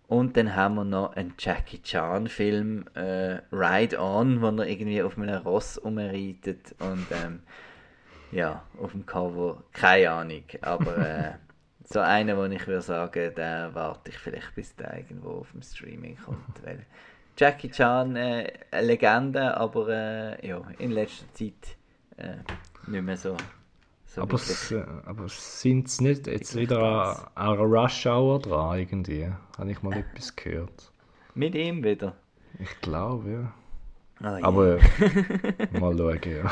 Und 0.10 0.38
dann 0.38 0.56
haben 0.56 0.74
wir 0.74 0.86
noch 0.86 1.15
einen 1.15 1.36
Jackie 1.38 1.84
Chan-Film, 1.84 2.86
äh, 2.95 3.41
Ride 3.52 4.02
On, 4.02 4.41
wo 4.41 4.48
er 4.48 4.67
irgendwie 4.67 5.04
auf 5.04 5.19
einem 5.19 5.43
Ross 5.43 5.78
umreitet 5.78 6.74
und 6.80 7.06
ähm, 7.12 7.41
ja, 8.32 8.63
auf 8.82 8.93
dem 8.93 9.06
Cover, 9.06 9.63
keine 9.72 10.10
Ahnung, 10.10 10.43
aber 10.62 10.98
äh, 10.98 11.32
so 11.84 12.00
einer, 12.00 12.36
wo 12.38 12.45
ich 12.45 12.65
würde 12.65 12.82
sagen, 12.82 13.36
der 13.36 13.69
warte 13.76 14.10
ich 14.10 14.17
vielleicht, 14.17 14.56
bis 14.56 14.76
der 14.76 14.98
irgendwo 14.98 15.41
auf 15.41 15.52
dem 15.52 15.62
Streaming 15.62 16.17
kommt, 16.17 16.39
weil 16.65 16.88
Jackie 17.38 17.69
Chan, 17.69 18.15
äh, 18.15 18.52
eine 18.72 18.88
Legende, 18.88 19.56
aber 19.56 19.89
äh, 19.89 20.48
ja, 20.48 20.60
in 20.80 20.89
letzter 20.89 21.32
Zeit 21.36 21.78
äh, 22.17 22.38
nicht 22.89 23.04
mehr 23.04 23.15
so 23.15 23.38
so 24.10 24.24
aber, 24.24 24.36
s, 24.36 24.74
aber 25.06 25.30
sind 25.30 25.88
es 25.88 26.02
nicht 26.02 26.26
jetzt 26.26 26.56
wieder 26.56 27.30
an 27.36 27.54
einer 27.54 27.62
Rush 27.62 28.08
Hour 28.08 28.39
dran 28.39 28.80
irgendwie? 28.80 29.32
Habe 29.56 29.72
ich 29.72 29.84
mal 29.84 29.93
etwas 29.98 30.36
gehört. 30.36 30.91
Mit 31.36 31.54
ihm 31.54 31.84
wieder? 31.84 32.15
Ich 32.58 32.82
glaube, 32.82 33.30
ja. 33.30 33.54
Oh, 34.22 34.43
aber 34.43 34.80
mal 35.80 35.95
schauen, 35.95 36.19
ja. 36.26 36.52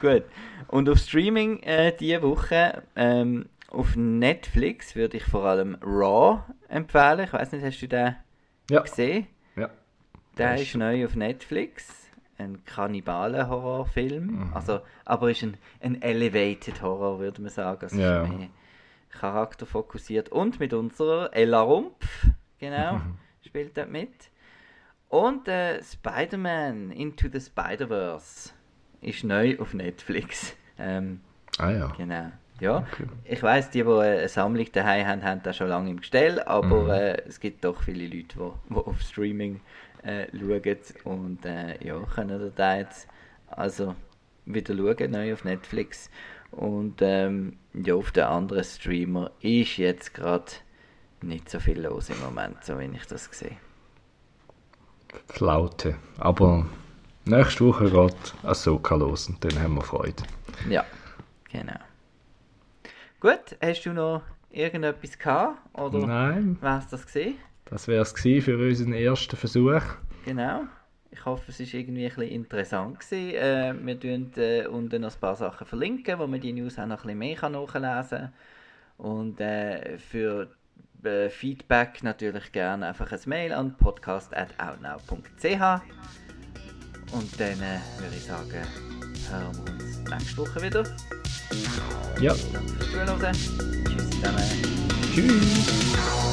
Gut. 0.00 0.24
Und 0.68 0.88
auf 0.90 0.98
Streaming 0.98 1.62
äh, 1.62 1.96
diese 1.98 2.20
Woche, 2.20 2.82
ähm, 2.94 3.46
auf 3.70 3.96
Netflix 3.96 4.94
würde 4.94 5.16
ich 5.16 5.24
vor 5.24 5.44
allem 5.44 5.76
Raw 5.82 6.42
empfehlen. 6.68 7.20
Ich 7.20 7.32
weiß 7.32 7.52
nicht, 7.52 7.64
hast 7.64 7.80
du 7.80 7.88
den 7.88 8.16
ja. 8.70 8.80
gesehen? 8.82 9.28
Ja. 9.56 9.70
Der 10.36 10.56
ist 10.56 10.74
neu 10.74 11.06
auf 11.06 11.16
Netflix 11.16 12.03
ein 12.44 12.64
Kannibalen-Horrorfilm. 12.64 14.26
Mhm. 14.26 14.52
Also, 14.54 14.80
aber 15.04 15.30
ist 15.30 15.42
ein, 15.42 15.56
ein 15.80 16.00
Elevated 16.02 16.82
Horror, 16.82 17.18
würde 17.18 17.42
man 17.42 17.50
sagen. 17.50 17.82
Also 17.82 17.98
ja. 17.98 18.24
ist 18.24 18.32
mehr 18.32 18.48
charakterfokussiert. 19.10 20.28
Und 20.28 20.60
mit 20.60 20.72
unserer 20.72 21.30
Ella 21.32 21.60
Rumpf, 21.60 22.26
genau, 22.58 22.94
mhm. 22.94 23.18
spielt 23.46 23.76
dort 23.76 23.90
mit. 23.90 24.30
Und 25.08 25.48
äh, 25.48 25.82
Spider-Man 25.82 26.90
Into 26.90 27.28
the 27.32 27.40
Spider-Verse 27.40 28.50
ist 29.00 29.24
neu 29.24 29.58
auf 29.58 29.74
Netflix. 29.74 30.56
Ähm, 30.76 31.20
ah 31.58 31.70
ja. 31.70 31.86
Genau. 31.96 32.32
Ja, 32.58 32.78
okay. 32.78 33.06
ich 33.22 33.40
weiß, 33.40 33.70
die, 33.70 33.84
die 33.84 33.88
eine 33.88 34.28
Sammlung 34.28 34.66
daheim 34.72 35.06
haben, 35.06 35.22
haben 35.22 35.42
das 35.44 35.56
schon 35.56 35.68
lange 35.68 35.88
im 35.88 36.00
Gestell, 36.00 36.40
aber 36.40 36.82
mhm. 36.82 36.90
äh, 36.90 37.12
es 37.28 37.38
gibt 37.38 37.64
doch 37.64 37.82
viele 37.82 38.06
Leute, 38.06 38.36
die, 38.36 38.74
die 38.74 38.74
auf 38.74 39.00
Streaming 39.00 39.60
äh, 40.04 40.26
schauen 40.32 40.78
und 41.04 41.44
äh, 41.44 41.84
ja, 41.84 41.98
können 42.14 42.52
da 42.54 42.76
jetzt 42.76 43.08
also 43.48 43.94
wieder 44.46 44.76
schauen, 44.76 45.10
neu 45.10 45.32
auf 45.32 45.44
Netflix. 45.44 46.10
Und 46.50 46.96
ähm, 47.00 47.56
ja, 47.72 47.94
auf 47.94 48.12
den 48.12 48.24
anderen 48.24 48.64
Streamer 48.64 49.30
ist 49.40 49.76
jetzt 49.76 50.14
gerade 50.14 50.52
nicht 51.22 51.50
so 51.50 51.58
viel 51.58 51.80
los 51.80 52.10
im 52.10 52.20
Moment, 52.20 52.62
so 52.64 52.78
wie 52.78 52.84
ich 52.84 53.06
das 53.06 53.24
sehe. 53.32 53.56
Flaute. 55.28 55.96
Aber 56.18 56.66
nächste 57.24 57.66
Woche 57.66 57.90
geht 57.90 58.34
Ahsoka 58.42 58.94
los 58.94 59.28
und 59.28 59.42
dann 59.44 59.60
haben 59.60 59.74
wir 59.74 59.82
Freude. 59.82 60.22
Ja, 60.68 60.84
genau. 61.50 61.78
Gut, 63.20 63.56
hast 63.60 63.84
du 63.84 63.92
noch 63.92 64.22
irgendetwas 64.50 65.18
gehabt? 65.18 65.58
Oder 65.72 66.06
Nein. 66.06 66.58
Was 66.60 66.88
das 66.88 67.06
gesehen? 67.06 67.36
Das 67.66 67.88
wäre 67.88 68.02
es 68.02 68.12
für 68.12 68.58
unseren 68.58 68.92
ersten 68.92 69.36
Versuch. 69.36 69.82
Genau. 70.24 70.64
Ich 71.10 71.24
hoffe, 71.24 71.50
es 71.50 71.60
war 71.60 71.80
irgendwie 71.80 72.04
ein 72.04 72.14
bisschen 72.14 72.28
interessant. 72.28 73.00
Gewesen. 73.00 73.34
Äh, 73.34 73.74
wir 73.86 74.00
tun 74.00 74.32
äh, 74.36 74.66
unten 74.66 75.02
noch 75.02 75.14
ein 75.14 75.20
paar 75.20 75.36
Sachen 75.36 75.66
verlinken, 75.66 76.18
wo 76.18 76.26
man 76.26 76.40
die 76.40 76.52
News 76.52 76.78
auch 76.78 76.86
noch 76.86 77.04
ein 77.04 77.18
bisschen 77.18 77.40
mehr 77.40 77.50
nachlesen 77.50 78.18
kann. 78.18 78.32
Und 78.96 79.40
äh, 79.40 79.98
für 79.98 80.48
äh, 81.04 81.28
Feedback 81.30 82.02
natürlich 82.02 82.50
gerne 82.52 82.88
einfach 82.88 83.12
ein 83.12 83.20
Mail 83.26 83.52
an 83.52 83.76
podcast.outnow.ch 83.76 85.82
Und 87.12 87.40
dann 87.40 87.60
äh, 87.60 87.78
würde 87.98 88.16
ich 88.16 88.24
sagen, 88.24 88.66
hören 89.30 89.54
wir 89.54 89.72
uns 89.72 89.98
nächste 90.10 90.38
Woche 90.38 90.62
wieder. 90.62 90.82
Ja. 92.20 92.34
Danke 92.52 92.72
fürs 92.72 92.90
Zuhören. 92.90 93.36
Tschüss 93.84 94.10
zusammen. 94.10 94.42
Tschüss. 95.14 96.23